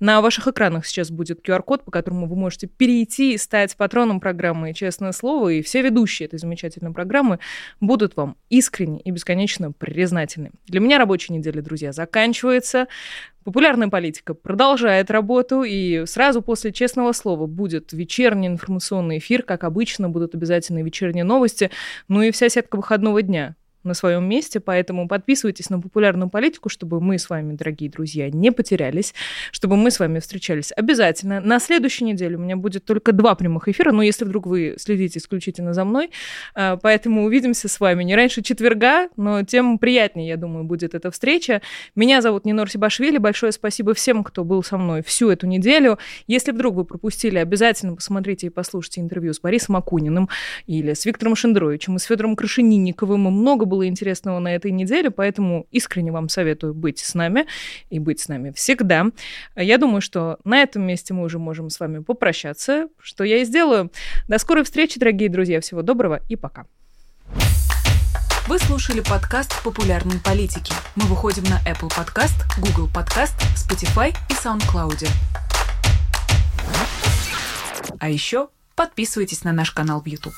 на 0.00 0.22
ваших 0.22 0.48
экранах 0.48 0.86
сейчас 0.86 1.10
будет 1.10 1.46
QR-код, 1.46 1.84
по 1.84 1.90
которому 1.90 2.26
вы 2.28 2.36
можете 2.36 2.66
перейти 2.66 3.34
и 3.34 3.36
стать 3.36 3.76
патроном 3.76 4.20
программы 4.20 4.72
«Честное 4.72 5.12
слово», 5.12 5.50
и 5.50 5.60
все 5.60 5.82
ведущие 5.82 6.28
этой 6.28 6.38
замечательной 6.38 6.94
программы 6.94 7.40
будут 7.78 8.16
вам 8.16 8.38
искренне 8.48 9.02
и 9.02 9.10
бесконечно 9.10 9.70
признательны. 9.70 10.52
Для 10.66 10.80
меня 10.80 10.96
рабочая 10.96 11.34
неделя, 11.34 11.60
друзья, 11.60 11.92
заканчивается. 11.92 12.86
Популярная 13.44 13.88
политика 13.88 14.32
продолжает 14.32 15.10
работу, 15.10 15.62
и 15.64 16.06
сразу 16.06 16.40
после 16.40 16.72
честного 16.72 17.12
слова 17.12 17.46
будет 17.46 17.92
вечерний 17.92 18.48
информационный 18.48 19.18
эфир. 19.18 19.42
Как 19.42 19.64
обычно, 19.64 20.08
будут 20.08 20.34
обязательно 20.34 20.82
вечерние 20.82 21.24
новости, 21.24 21.70
ну 22.08 22.22
и 22.22 22.30
вся 22.30 22.48
сетка 22.48 22.76
выходного 22.76 23.20
дня 23.20 23.54
на 23.84 23.94
своем 23.94 24.28
месте, 24.28 24.60
поэтому 24.60 25.08
подписывайтесь 25.08 25.70
на 25.70 25.80
популярную 25.80 26.28
политику, 26.28 26.68
чтобы 26.68 27.00
мы 27.00 27.18
с 27.18 27.30
вами, 27.30 27.54
дорогие 27.54 27.90
друзья, 27.90 28.30
не 28.30 28.50
потерялись, 28.50 29.14
чтобы 29.52 29.76
мы 29.76 29.90
с 29.90 30.00
вами 30.00 30.18
встречались 30.18 30.72
обязательно. 30.74 31.40
На 31.40 31.58
следующей 31.58 32.04
неделе 32.04 32.36
у 32.36 32.40
меня 32.40 32.56
будет 32.56 32.84
только 32.84 33.12
два 33.12 33.34
прямых 33.34 33.68
эфира, 33.68 33.92
но 33.92 34.02
если 34.02 34.24
вдруг 34.24 34.46
вы 34.46 34.74
следите 34.78 35.18
исключительно 35.18 35.74
за 35.74 35.84
мной, 35.84 36.10
а, 36.54 36.76
поэтому 36.76 37.24
увидимся 37.24 37.68
с 37.68 37.80
вами 37.80 38.04
не 38.04 38.16
раньше 38.16 38.42
четверга, 38.42 39.08
но 39.16 39.42
тем 39.42 39.78
приятнее, 39.78 40.28
я 40.28 40.36
думаю, 40.36 40.64
будет 40.64 40.94
эта 40.94 41.10
встреча. 41.10 41.62
Меня 41.94 42.20
зовут 42.20 42.44
Нинор 42.44 42.70
Сибашвили, 42.70 43.18
большое 43.18 43.52
спасибо 43.52 43.94
всем, 43.94 44.24
кто 44.24 44.44
был 44.44 44.62
со 44.62 44.78
мной 44.78 45.02
всю 45.02 45.30
эту 45.30 45.46
неделю. 45.46 45.98
Если 46.26 46.52
вдруг 46.52 46.74
вы 46.74 46.84
пропустили, 46.84 47.38
обязательно 47.38 47.94
посмотрите 47.94 48.46
и 48.46 48.50
послушайте 48.50 49.00
интервью 49.00 49.32
с 49.32 49.40
Борисом 49.40 49.76
Акуниным 49.76 50.28
или 50.66 50.94
с 50.94 51.04
Виктором 51.04 51.36
Шендровичем 51.36 51.96
и 51.96 51.98
с 51.98 52.04
Федором 52.04 52.36
Крашенинниковым. 52.36 53.20
Много 53.20 53.64
было 53.74 53.88
интересного 53.88 54.38
на 54.38 54.54
этой 54.54 54.70
неделе, 54.70 55.10
поэтому 55.10 55.66
искренне 55.72 56.12
вам 56.12 56.28
советую 56.28 56.74
быть 56.74 57.00
с 57.00 57.14
нами 57.14 57.46
и 57.90 57.98
быть 57.98 58.20
с 58.20 58.28
нами 58.28 58.52
всегда. 58.52 59.06
Я 59.56 59.78
думаю, 59.78 60.00
что 60.00 60.38
на 60.44 60.62
этом 60.62 60.82
месте 60.82 61.12
мы 61.12 61.24
уже 61.24 61.40
можем 61.40 61.70
с 61.70 61.80
вами 61.80 61.98
попрощаться, 61.98 62.86
что 63.00 63.24
я 63.24 63.38
и 63.38 63.44
сделаю. 63.44 63.90
До 64.28 64.38
скорой 64.38 64.62
встречи, 64.62 65.00
дорогие 65.00 65.28
друзья. 65.28 65.60
Всего 65.60 65.82
доброго 65.82 66.20
и 66.28 66.36
пока. 66.36 66.66
Вы 68.46 68.58
слушали 68.60 69.00
подкаст 69.00 69.60
«Популярные 69.64 70.20
политики». 70.20 70.72
Мы 70.94 71.06
выходим 71.06 71.42
на 71.44 71.58
Apple 71.68 71.90
Podcast, 71.90 72.36
Google 72.58 72.88
Podcast, 72.94 73.34
Spotify 73.56 74.14
и 74.30 74.34
SoundCloud. 74.34 75.08
А 77.98 78.08
еще 78.08 78.50
подписывайтесь 78.76 79.42
на 79.42 79.52
наш 79.52 79.72
канал 79.72 80.00
в 80.00 80.06
YouTube. 80.06 80.34